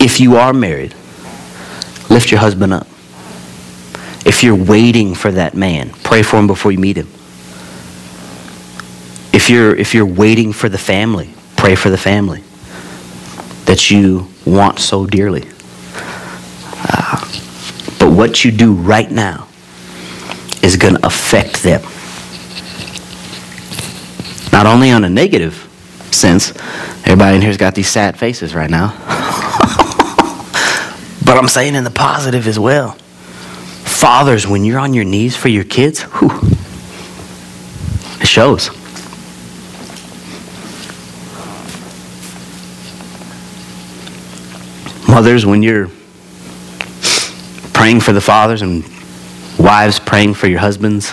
if 0.00 0.20
you 0.20 0.36
are 0.36 0.52
married, 0.52 0.94
lift 2.08 2.30
your 2.30 2.40
husband 2.40 2.72
up. 2.72 2.86
If 4.24 4.42
you're 4.42 4.56
waiting 4.56 5.14
for 5.14 5.30
that 5.30 5.54
man, 5.54 5.90
pray 6.02 6.22
for 6.22 6.36
him 6.36 6.46
before 6.46 6.72
you 6.72 6.78
meet 6.78 6.96
him. 6.96 7.08
If 9.32 9.48
you're, 9.48 9.74
if 9.76 9.94
you're 9.94 10.06
waiting 10.06 10.52
for 10.52 10.68
the 10.68 10.78
family, 10.78 11.30
pray 11.56 11.74
for 11.74 11.90
the 11.90 11.98
family 11.98 12.42
that 13.66 13.90
you 13.90 14.28
want 14.44 14.78
so 14.78 15.06
dearly. 15.06 15.44
Uh, 16.88 17.20
but 17.98 18.12
what 18.12 18.44
you 18.44 18.50
do 18.50 18.72
right 18.72 19.10
now 19.10 19.46
is 20.62 20.76
going 20.76 20.94
to 20.94 21.06
affect 21.06 21.62
them. 21.62 21.82
Not 24.52 24.66
only 24.66 24.90
on 24.90 25.04
a 25.04 25.10
negative 25.10 25.54
sense, 26.10 26.52
everybody 27.04 27.36
in 27.36 27.42
here's 27.42 27.56
got 27.56 27.74
these 27.74 27.88
sad 27.88 28.18
faces 28.18 28.54
right 28.54 28.70
now. 28.70 28.94
But 31.26 31.36
I'm 31.36 31.48
saying 31.48 31.74
in 31.74 31.82
the 31.82 31.90
positive 31.90 32.46
as 32.46 32.56
well. 32.56 32.92
Fathers, 32.92 34.46
when 34.46 34.64
you're 34.64 34.78
on 34.78 34.94
your 34.94 35.04
knees 35.04 35.36
for 35.36 35.48
your 35.48 35.64
kids, 35.64 36.02
whew, 36.02 36.30
it 38.20 38.28
shows. 38.28 38.70
Mothers, 45.08 45.44
when 45.44 45.64
you're 45.64 45.88
praying 47.72 48.00
for 48.00 48.12
the 48.12 48.20
fathers 48.20 48.62
and 48.62 48.84
wives 49.58 49.98
praying 49.98 50.34
for 50.34 50.46
your 50.46 50.60
husbands, 50.60 51.12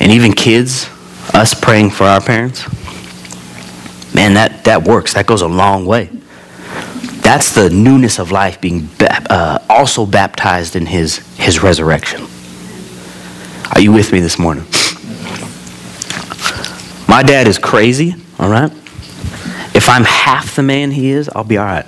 and 0.00 0.10
even 0.10 0.32
kids, 0.32 0.88
us 1.34 1.52
praying 1.52 1.90
for 1.90 2.04
our 2.04 2.20
parents, 2.20 2.64
man, 4.14 4.34
that, 4.34 4.64
that 4.64 4.84
works. 4.84 5.12
That 5.14 5.26
goes 5.26 5.42
a 5.42 5.48
long 5.48 5.84
way. 5.84 6.08
That's 7.22 7.54
the 7.54 7.70
newness 7.70 8.18
of 8.18 8.30
life 8.32 8.60
being 8.60 8.88
uh, 9.00 9.58
also 9.70 10.04
baptized 10.04 10.76
in 10.76 10.86
his, 10.86 11.18
his 11.38 11.62
resurrection. 11.62 12.26
Are 13.74 13.80
you 13.80 13.92
with 13.92 14.12
me 14.12 14.20
this 14.20 14.38
morning? 14.38 14.64
My 17.08 17.22
dad 17.22 17.48
is 17.48 17.58
crazy, 17.58 18.14
all 18.38 18.50
right? 18.50 18.70
If 19.74 19.88
I'm 19.88 20.04
half 20.04 20.56
the 20.56 20.62
man 20.62 20.90
he 20.90 21.10
is, 21.10 21.30
I'll 21.34 21.44
be 21.44 21.56
all 21.58 21.64
right. 21.64 21.86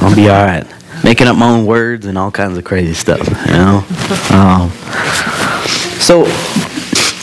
I'll 0.00 0.14
be 0.14 0.28
all 0.28 0.44
right. 0.44 0.66
Making 1.02 1.28
up 1.28 1.36
my 1.36 1.48
own 1.48 1.64
words 1.64 2.06
and 2.06 2.18
all 2.18 2.30
kinds 2.30 2.58
of 2.58 2.64
crazy 2.64 2.94
stuff, 2.94 3.26
you 3.46 3.52
know? 3.52 3.84
Um, 4.30 4.70
so, 6.00 6.26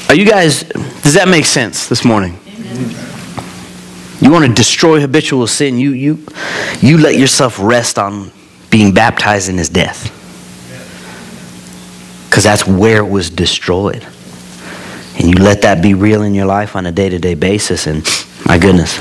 are 0.08 0.16
you 0.16 0.26
guys, 0.26 0.64
does 1.04 1.14
that 1.14 1.28
make 1.28 1.46
sense 1.46 1.88
this 1.88 2.04
morning? 2.06 2.40
You 4.22 4.32
want 4.32 4.46
to 4.46 4.54
destroy 4.54 5.02
habitual 5.02 5.48
sin, 5.48 5.80
you, 5.80 5.92
you, 5.92 6.26
you 6.80 6.98
let 6.98 7.18
yourself 7.18 7.58
rest 7.60 7.98
on 7.98 8.32
being 8.70 8.94
baptized 8.94 9.50
in 9.50 9.58
his 9.58 9.68
death. 9.68 10.18
Because 12.30 12.44
that's 12.44 12.66
where 12.66 12.98
it 12.98 13.10
was 13.10 13.30
destroyed. 13.30 14.06
And 15.18 15.28
you 15.28 15.44
let 15.44 15.64
that 15.64 15.82
be 15.82 15.94
real 15.94 16.22
in 16.22 16.34
your 16.34 16.46
life 16.46 16.76
on 16.76 16.86
a 16.86 16.92
day 16.92 17.10
to 17.10 17.20
day 17.20 17.34
basis, 17.34 17.88
and 17.88 18.08
my 18.46 18.58
goodness, 18.58 18.98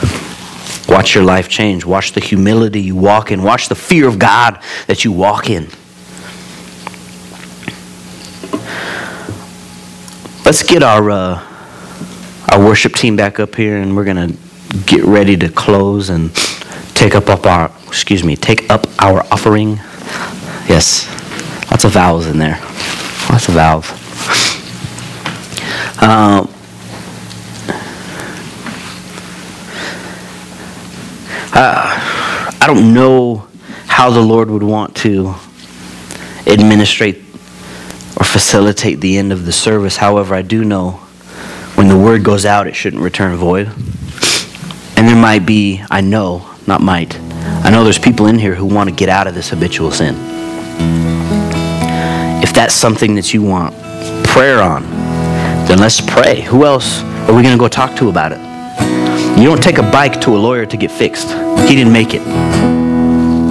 Watch 0.90 1.14
your 1.14 1.22
life 1.22 1.48
change. 1.48 1.84
Watch 1.84 2.12
the 2.12 2.20
humility 2.20 2.80
you 2.80 2.96
walk 2.96 3.30
in. 3.30 3.44
Watch 3.44 3.68
the 3.68 3.76
fear 3.76 4.08
of 4.08 4.18
God 4.18 4.60
that 4.88 5.04
you 5.04 5.12
walk 5.12 5.48
in. 5.48 5.68
Let's 10.44 10.64
get 10.64 10.82
our 10.82 11.08
uh, 11.10 11.46
our 12.50 12.58
worship 12.58 12.94
team 12.94 13.14
back 13.14 13.38
up 13.38 13.54
here, 13.54 13.76
and 13.76 13.94
we're 13.94 14.04
gonna 14.04 14.32
get 14.86 15.04
ready 15.04 15.36
to 15.36 15.48
close 15.48 16.10
and 16.10 16.34
take 16.94 17.14
up, 17.14 17.28
up 17.28 17.46
our 17.46 17.70
excuse 17.86 18.22
me 18.24 18.36
take 18.36 18.70
up 18.70 18.86
our 19.02 19.20
offering. 19.32 19.76
Yes, 20.68 21.06
lots 21.70 21.84
of 21.84 21.92
vowels 21.92 22.26
in 22.26 22.38
there. 22.38 22.58
Lots 23.30 23.48
of 23.48 23.54
vowels. 23.54 23.90
Uh, 26.02 26.46
Uh, 31.52 31.82
I 32.60 32.64
don't 32.66 32.94
know 32.94 33.46
how 33.86 34.10
the 34.10 34.20
Lord 34.20 34.50
would 34.50 34.62
want 34.62 34.94
to 34.96 35.34
administrate 36.46 37.18
or 38.16 38.24
facilitate 38.24 39.00
the 39.00 39.18
end 39.18 39.32
of 39.32 39.46
the 39.46 39.52
service. 39.52 39.96
However, 39.96 40.34
I 40.34 40.42
do 40.42 40.64
know 40.64 40.92
when 41.74 41.88
the 41.88 41.98
word 41.98 42.22
goes 42.22 42.46
out, 42.46 42.66
it 42.68 42.76
shouldn't 42.76 43.02
return 43.02 43.36
void. 43.36 43.68
And 45.00 45.08
there 45.08 45.16
might 45.16 45.46
be, 45.46 45.82
I 45.90 46.02
know, 46.02 46.46
not 46.66 46.82
might, 46.82 47.18
I 47.18 47.70
know 47.70 47.84
there's 47.84 47.98
people 47.98 48.26
in 48.26 48.38
here 48.38 48.54
who 48.54 48.66
want 48.66 48.90
to 48.90 48.94
get 48.94 49.08
out 49.08 49.26
of 49.26 49.34
this 49.34 49.48
habitual 49.48 49.90
sin. 49.90 50.14
If 52.42 52.52
that's 52.52 52.74
something 52.74 53.14
that 53.14 53.32
you 53.32 53.40
want 53.40 53.74
prayer 54.24 54.60
on, 54.60 54.82
then 55.66 55.78
let's 55.78 56.02
pray. 56.02 56.42
Who 56.42 56.66
else 56.66 57.00
are 57.00 57.32
we 57.32 57.42
going 57.42 57.54
to 57.54 57.58
go 57.58 57.66
talk 57.66 57.96
to 57.96 58.10
about 58.10 58.32
it? 58.32 58.40
You 59.38 59.46
don't 59.46 59.62
take 59.62 59.78
a 59.78 59.90
bike 59.90 60.20
to 60.20 60.32
a 60.32 60.36
lawyer 60.36 60.66
to 60.66 60.76
get 60.76 60.90
fixed. 60.90 61.28
He 61.66 61.74
didn't 61.74 61.94
make 61.94 62.12
it. 62.12 62.22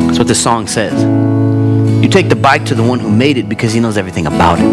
That's 0.05 0.19
what 0.19 0.27
the 0.27 0.35
song 0.35 0.67
says. 0.67 1.01
You 2.03 2.09
take 2.09 2.29
the 2.29 2.35
bike 2.35 2.63
to 2.65 2.75
the 2.75 2.83
one 2.83 2.99
who 2.99 3.09
made 3.09 3.37
it 3.37 3.49
because 3.49 3.73
he 3.73 3.79
knows 3.79 3.97
everything 3.97 4.27
about 4.27 4.59
it. 4.59 4.65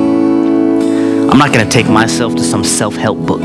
I'm 1.30 1.38
not 1.38 1.54
going 1.54 1.66
to 1.66 1.72
take 1.72 1.88
myself 1.88 2.34
to 2.34 2.42
some 2.42 2.64
self 2.64 2.96
help 2.96 3.16
book, 3.26 3.40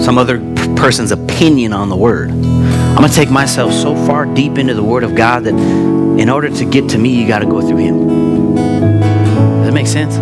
some 0.00 0.16
other 0.16 0.54
person's 0.76 1.10
opinion 1.10 1.72
on 1.72 1.88
the 1.88 1.96
word. 1.96 2.30
I'm 2.30 2.96
going 2.96 3.08
to 3.08 3.14
take 3.14 3.30
myself 3.30 3.72
so 3.72 3.94
far 4.06 4.26
deep 4.26 4.58
into 4.58 4.74
the 4.74 4.82
word 4.84 5.02
of 5.02 5.14
God 5.14 5.44
that 5.44 5.54
in 5.54 6.28
order 6.28 6.48
to 6.48 6.64
get 6.64 6.90
to 6.90 6.98
me, 6.98 7.20
you 7.20 7.26
got 7.26 7.40
to 7.40 7.46
go 7.46 7.60
through 7.60 7.78
him. 7.78 8.54
Does 8.56 9.66
that 9.66 9.72
make 9.72 9.86
sense? 9.86 10.14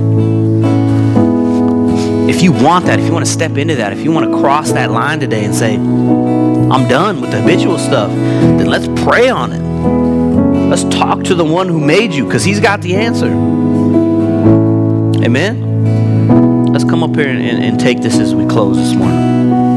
If 2.28 2.42
you 2.42 2.52
want 2.52 2.86
that, 2.86 2.98
if 2.98 3.06
you 3.06 3.12
want 3.12 3.26
to 3.26 3.30
step 3.30 3.56
into 3.56 3.76
that, 3.76 3.92
if 3.92 4.00
you 4.00 4.10
want 4.10 4.30
to 4.30 4.38
cross 4.40 4.72
that 4.72 4.90
line 4.90 5.20
today 5.20 5.44
and 5.44 5.54
say, 5.54 5.76
I'm 5.76 6.88
done 6.88 7.20
with 7.20 7.30
the 7.30 7.40
habitual 7.40 7.78
stuff, 7.78 8.10
then 8.10 8.66
let's 8.66 8.86
pray 9.04 9.28
on 9.28 9.52
it. 9.52 9.62
Let's 10.70 10.84
talk 10.84 11.24
to 11.24 11.34
the 11.34 11.44
one 11.44 11.68
who 11.68 11.80
made 11.80 12.12
you 12.12 12.24
because 12.24 12.44
he's 12.44 12.60
got 12.60 12.80
the 12.80 12.96
answer. 12.96 13.30
Amen? 15.24 15.74
let's 16.74 16.84
come 16.84 17.04
up 17.04 17.14
here 17.14 17.28
and, 17.28 17.40
and, 17.40 17.62
and 17.62 17.78
take 17.78 18.02
this 18.02 18.18
as 18.18 18.34
we 18.34 18.44
close 18.46 18.76
this 18.76 18.94
morning. 18.94 19.73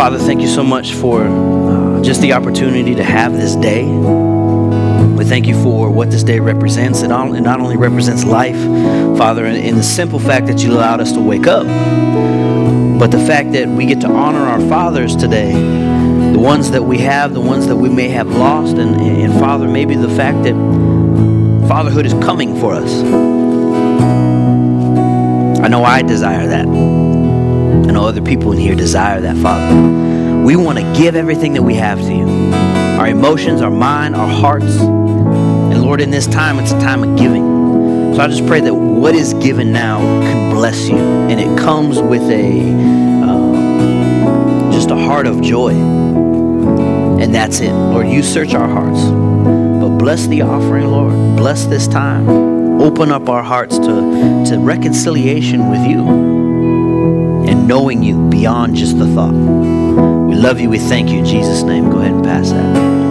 Father, 0.00 0.18
thank 0.18 0.40
you 0.40 0.48
so 0.48 0.62
much 0.62 0.94
for 0.94 1.26
uh, 1.26 2.00
just 2.02 2.22
the 2.22 2.32
opportunity 2.32 2.94
to 2.94 3.04
have 3.04 3.34
this 3.34 3.54
day. 3.54 3.84
We 3.84 5.26
thank 5.26 5.46
you 5.46 5.62
for 5.62 5.90
what 5.90 6.10
this 6.10 6.22
day 6.22 6.40
represents. 6.40 7.02
It 7.02 7.08
not, 7.08 7.36
it 7.36 7.42
not 7.42 7.60
only 7.60 7.76
represents 7.76 8.24
life, 8.24 8.56
Father, 9.18 9.44
in, 9.44 9.56
in 9.56 9.76
the 9.76 9.82
simple 9.82 10.18
fact 10.18 10.46
that 10.46 10.62
you 10.62 10.72
allowed 10.72 11.02
us 11.02 11.12
to 11.12 11.20
wake 11.20 11.46
up, 11.46 11.66
but 12.98 13.08
the 13.08 13.18
fact 13.18 13.52
that 13.52 13.68
we 13.68 13.84
get 13.84 14.00
to 14.00 14.06
honor 14.06 14.38
our 14.38 14.60
fathers 14.70 15.14
today, 15.14 15.52
the 15.52 16.38
ones 16.38 16.70
that 16.70 16.82
we 16.82 16.96
have, 17.00 17.34
the 17.34 17.40
ones 17.42 17.66
that 17.66 17.76
we 17.76 17.90
may 17.90 18.08
have 18.08 18.28
lost, 18.28 18.78
and, 18.78 18.98
and 18.98 19.34
Father, 19.34 19.68
maybe 19.68 19.96
the 19.96 20.08
fact 20.08 20.44
that 20.44 20.54
fatherhood 21.68 22.06
is 22.06 22.14
coming 22.24 22.58
for 22.58 22.72
us. 22.72 23.02
I 25.62 25.68
know 25.68 25.84
I 25.84 26.00
desire 26.00 26.46
that. 26.46 27.29
I 27.88 27.92
know 27.92 28.04
other 28.04 28.22
people 28.22 28.52
in 28.52 28.58
here 28.58 28.74
desire 28.74 29.20
that, 29.20 29.36
Father. 29.36 30.42
We 30.42 30.56
want 30.56 30.78
to 30.78 30.94
give 30.94 31.14
everything 31.14 31.52
that 31.54 31.62
we 31.62 31.74
have 31.74 31.98
to 31.98 32.12
you 32.12 32.50
our 33.00 33.08
emotions, 33.08 33.62
our 33.62 33.70
mind, 33.70 34.14
our 34.14 34.28
hearts. 34.28 34.76
And 34.76 35.80
Lord, 35.82 36.02
in 36.02 36.10
this 36.10 36.26
time, 36.26 36.58
it's 36.58 36.72
a 36.72 36.80
time 36.80 37.02
of 37.02 37.18
giving. 37.18 38.14
So 38.14 38.20
I 38.20 38.28
just 38.28 38.46
pray 38.46 38.60
that 38.60 38.74
what 38.74 39.14
is 39.14 39.32
given 39.34 39.72
now 39.72 40.00
can 40.00 40.54
bless 40.54 40.86
you. 40.86 40.98
And 40.98 41.40
it 41.40 41.58
comes 41.58 41.98
with 41.98 42.22
a 42.24 42.60
uh, 43.24 44.70
just 44.70 44.90
a 44.90 44.96
heart 44.96 45.26
of 45.26 45.40
joy. 45.40 45.70
And 45.70 47.34
that's 47.34 47.60
it. 47.60 47.72
Lord, 47.72 48.06
you 48.06 48.22
search 48.22 48.52
our 48.52 48.68
hearts. 48.68 49.02
But 49.02 49.96
bless 49.96 50.26
the 50.26 50.42
offering, 50.42 50.88
Lord. 50.88 51.38
Bless 51.38 51.64
this 51.64 51.88
time. 51.88 52.28
Open 52.82 53.10
up 53.10 53.30
our 53.30 53.42
hearts 53.42 53.78
to, 53.78 54.44
to 54.48 54.58
reconciliation 54.58 55.70
with 55.70 55.86
you 55.86 56.39
knowing 57.66 58.02
you 58.02 58.28
beyond 58.28 58.76
just 58.76 58.98
the 58.98 59.06
thought. 59.14 59.32
We 59.32 60.34
love 60.34 60.60
you. 60.60 60.70
We 60.70 60.78
thank 60.78 61.10
you 61.10 61.18
in 61.18 61.24
Jesus' 61.24 61.62
name. 61.62 61.90
Go 61.90 61.98
ahead 61.98 62.12
and 62.12 62.24
pass 62.24 62.50
that. 62.50 63.09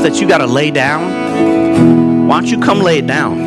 Stuff 0.00 0.12
that 0.12 0.20
you 0.20 0.28
got 0.28 0.38
to 0.38 0.46
lay 0.46 0.70
down. 0.70 2.26
Why 2.26 2.40
don't 2.40 2.50
you 2.50 2.58
come 2.60 2.80
lay 2.80 2.98
it 2.98 3.06
down? 3.06 3.38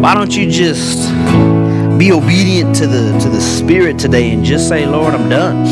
Why 0.00 0.14
don't 0.14 0.36
you 0.36 0.50
just 0.50 1.08
be 1.98 2.12
obedient 2.12 2.76
to 2.76 2.86
the 2.86 3.18
to 3.18 3.28
the 3.28 3.40
Spirit 3.40 3.98
today 3.98 4.32
and 4.32 4.44
just 4.44 4.68
say, 4.68 4.86
Lord, 4.86 5.14
I'm 5.14 5.28
done. 5.30 5.64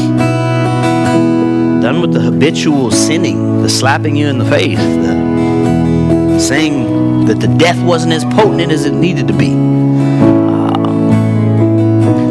Done 1.83 2.01
with 2.01 2.13
the 2.13 2.21
habitual 2.21 2.91
sinning, 2.91 3.63
the 3.63 3.69
slapping 3.69 4.17
you 4.17 4.27
in 4.29 4.39
the 4.39 4.47
face, 4.47 4.79
the 4.79 6.39
saying 6.41 7.27
that 7.27 7.41
the 7.41 7.49
death 7.59 7.79
wasn't 7.85 8.15
as 8.15 8.25
potent 8.25 8.73
as 8.73 8.87
it 8.87 8.95
needed 8.95 9.29
to 9.29 9.35
be. 9.35 9.53
Uh, 10.51 10.73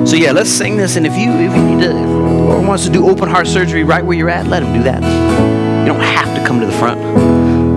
so 0.07 0.15
yeah, 0.15 0.31
let's 0.31 0.49
sing 0.49 0.75
this. 0.77 0.95
And 0.95 1.05
if 1.05 1.15
you 1.15 1.31
if 1.31 1.55
you 1.55 1.63
need 1.63 1.81
to, 1.83 1.93
or 1.93 2.61
wants 2.65 2.83
to 2.85 2.91
do 2.91 3.07
open 3.07 3.29
heart 3.29 3.45
surgery 3.47 3.83
right 3.83 4.03
where 4.03 4.17
you're 4.17 4.29
at, 4.29 4.47
let 4.47 4.63
him 4.63 4.73
do 4.73 4.81
that. 4.83 5.62
You 5.83 5.89
don't 5.89 5.99
have 5.99 6.33
to 6.37 6.47
come 6.47 6.61
to 6.61 6.65
the 6.65 6.71
front. 6.71 7.01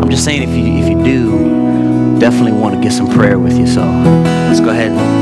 I'm 0.01 0.09
just 0.09 0.23
saying 0.23 0.41
if 0.41 0.51
you 0.51 0.77
if 0.81 0.89
you 0.89 1.03
do, 1.03 2.21
definitely 2.21 2.53
want 2.53 2.77
to 2.77 2.81
get 2.81 2.93
some 2.93 3.11
prayer 3.11 3.37
with 3.37 3.59
you. 3.59 3.67
So 3.67 3.81
let's 3.81 4.61
go 4.61 4.71
ahead. 4.71 5.16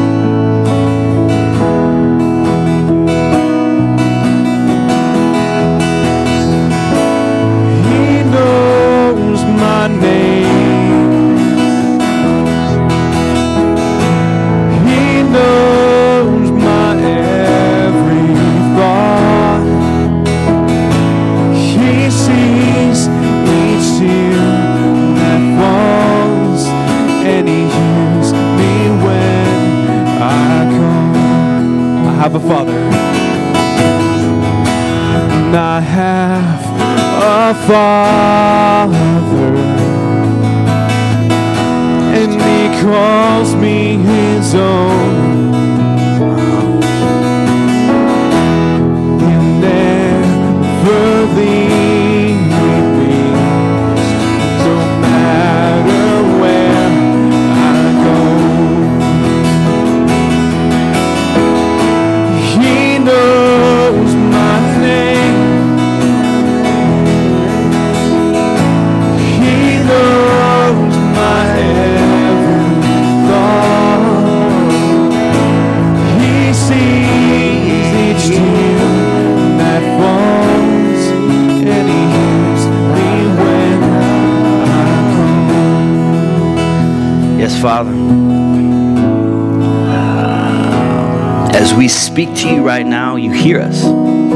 As 91.75 91.79
we 91.79 91.89
speak 91.89 92.33
to 92.37 92.49
you 92.49 92.63
right 92.63 92.87
now, 92.87 93.17
you 93.17 93.33
hear 93.33 93.61
us. 93.61 93.83
And 93.83 94.31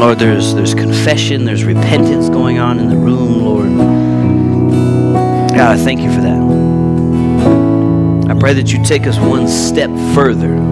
Lord, 0.00 0.18
there's 0.18 0.54
there's 0.54 0.72
confession, 0.72 1.44
there's 1.44 1.62
repentance 1.62 2.30
going 2.30 2.58
on 2.58 2.78
in 2.78 2.88
the 2.88 2.96
room, 2.96 3.38
Lord. 3.38 3.68
God, 5.50 5.60
I 5.60 5.76
thank 5.76 6.00
you 6.00 6.10
for 6.10 6.22
that. 6.22 6.40
I 8.30 8.38
pray 8.40 8.54
that 8.54 8.72
you 8.72 8.82
take 8.82 9.06
us 9.06 9.18
one 9.18 9.46
step 9.46 9.90
further 10.14 10.54
in 10.54 10.62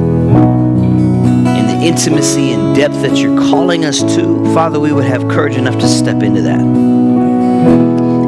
the 1.66 1.78
intimacy 1.82 2.52
and 2.52 2.74
depth 2.74 3.02
that 3.02 3.18
you're 3.18 3.36
calling 3.36 3.84
us 3.84 4.00
to. 4.16 4.42
Father, 4.54 4.80
we 4.80 4.94
would 4.94 5.04
have 5.04 5.28
courage 5.28 5.56
enough 5.56 5.78
to 5.80 5.88
step 5.88 6.22
into 6.22 6.40
that. 6.40 6.62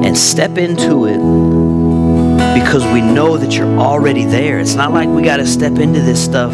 And 0.05 0.19
step 0.19 0.59
into 0.59 1.07
it 1.07 1.19
because 2.55 2.85
we 2.87 3.01
know 3.01 3.37
that 3.37 3.55
you're 3.57 3.79
already 3.79 4.25
there. 4.25 4.59
It's 4.59 4.75
not 4.75 4.93
like 4.93 5.09
we 5.09 5.23
got 5.23 5.37
to 5.39 5.47
step 5.47 5.79
into 5.79 6.01
this 6.01 6.23
stuff 6.23 6.53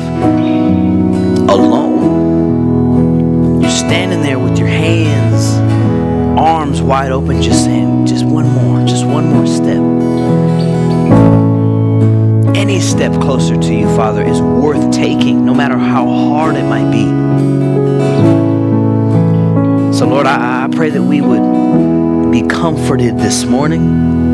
alone. 1.48 2.00
You're 3.60 3.70
standing 3.70 4.22
there 4.22 4.38
with 4.38 4.58
your 4.58 4.68
hands, 4.68 5.56
arms 6.38 6.80
wide 6.82 7.12
open, 7.12 7.42
just 7.42 7.64
saying, 7.64 8.06
just 8.06 8.24
one 8.24 8.48
more, 8.48 8.86
just 8.86 9.04
one 9.06 9.26
more 9.26 9.46
step. 9.46 9.80
any 12.56 12.80
step 12.80 13.12
closer 13.20 13.56
to 13.56 13.74
you, 13.74 13.86
Father, 13.96 14.22
is 14.22 14.40
worth 14.40 14.92
taking, 14.92 15.44
no 15.44 15.54
matter 15.54 15.76
how 15.76 16.06
hard 16.06 16.56
it 16.56 16.64
might 16.64 16.90
be. 16.90 17.04
So, 19.92 20.06
Lord, 20.06 20.26
I, 20.26 20.64
I 20.64 20.68
pray 20.68 20.90
that 20.90 21.02
we 21.02 21.20
would 21.20 22.30
be 22.30 22.42
comforted 22.42 23.18
this 23.18 23.44
morning 23.44 24.29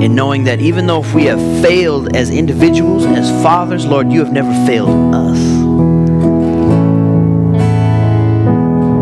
in 0.00 0.14
knowing 0.14 0.44
that 0.44 0.60
even 0.60 0.86
though 0.86 1.00
if 1.00 1.12
we 1.12 1.24
have 1.24 1.40
failed 1.60 2.14
as 2.14 2.30
individuals, 2.30 3.04
as 3.04 3.30
fathers, 3.42 3.84
Lord, 3.84 4.12
you 4.12 4.20
have 4.20 4.32
never 4.32 4.52
failed 4.64 5.14
us. 5.14 5.38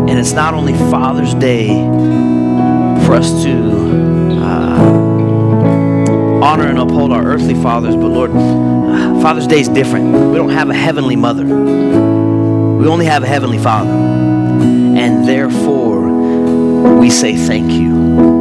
And 0.09 0.17
it's 0.17 0.31
not 0.31 0.55
only 0.55 0.73
Father's 0.89 1.35
Day 1.35 1.67
for 3.05 3.13
us 3.13 3.43
to 3.43 3.51
uh, 4.41 4.79
honor 6.43 6.67
and 6.67 6.79
uphold 6.79 7.11
our 7.11 7.23
earthly 7.23 7.53
fathers, 7.61 7.95
but 7.95 8.07
Lord, 8.07 8.31
uh, 8.31 9.21
Father's 9.21 9.45
Day 9.45 9.59
is 9.59 9.69
different. 9.69 10.31
We 10.31 10.37
don't 10.37 10.49
have 10.49 10.69
a 10.71 10.75
heavenly 10.75 11.15
mother, 11.15 11.45
we 11.45 12.87
only 12.87 13.05
have 13.05 13.21
a 13.21 13.27
heavenly 13.27 13.59
Father. 13.59 13.91
And 13.91 15.27
therefore, 15.27 16.97
we 16.97 17.11
say 17.11 17.35
thank 17.35 17.71
you. 17.71 18.36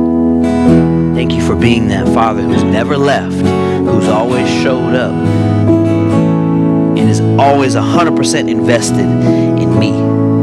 Thank 1.17 1.33
you 1.33 1.41
for 1.41 1.57
being 1.57 1.89
that 1.89 2.07
Father 2.13 2.43
who's 2.43 2.63
never 2.63 2.95
left, 2.95 3.37
who's 3.37 4.07
always 4.07 4.47
showed 4.63 4.95
up, 4.95 5.15
and 5.15 7.09
is 7.09 7.23
always 7.41 7.75
100% 7.75 8.51
invested 8.51 9.01
in 9.01 9.79
me, 9.79 9.89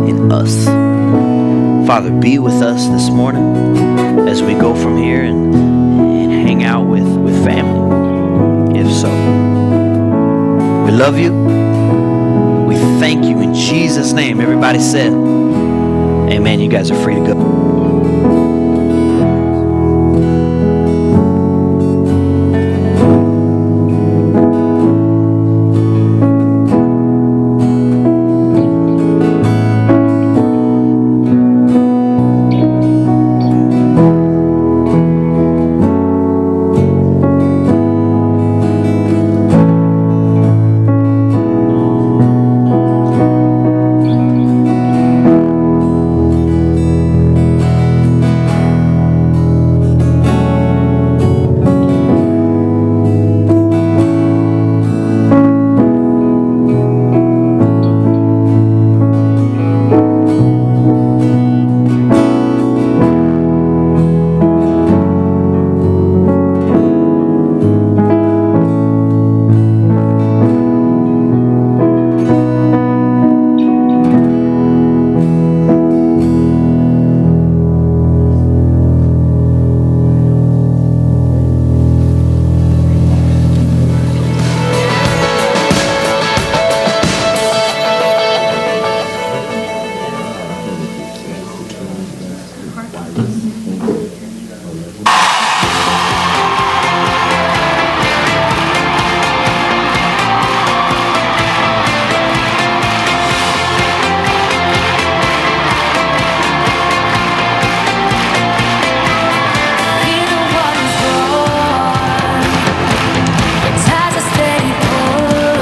in 0.09 0.31
us. 0.31 0.65
Father, 1.85 2.09
be 2.09 2.39
with 2.39 2.55
us 2.63 2.87
this 2.87 3.11
morning 3.11 4.27
as 4.27 4.41
we 4.41 4.55
go 4.55 4.73
from 4.73 4.97
here 4.97 5.21
and, 5.21 5.53
and 5.53 6.31
hang 6.31 6.63
out 6.63 6.87
with, 6.87 7.05
with 7.17 7.35
family, 7.45 8.79
if 8.79 8.91
so. 8.91 9.11
We 10.85 10.91
love 10.91 11.19
you. 11.19 11.33
We 12.65 12.73
thank 12.99 13.25
you 13.25 13.41
in 13.41 13.53
Jesus' 13.53 14.11
name. 14.11 14.41
Everybody 14.41 14.79
said, 14.79 15.13
Amen. 15.13 16.59
You 16.59 16.67
guys 16.67 16.89
are 16.89 16.99
free 17.03 17.13
to 17.13 17.21
go. 17.21 17.62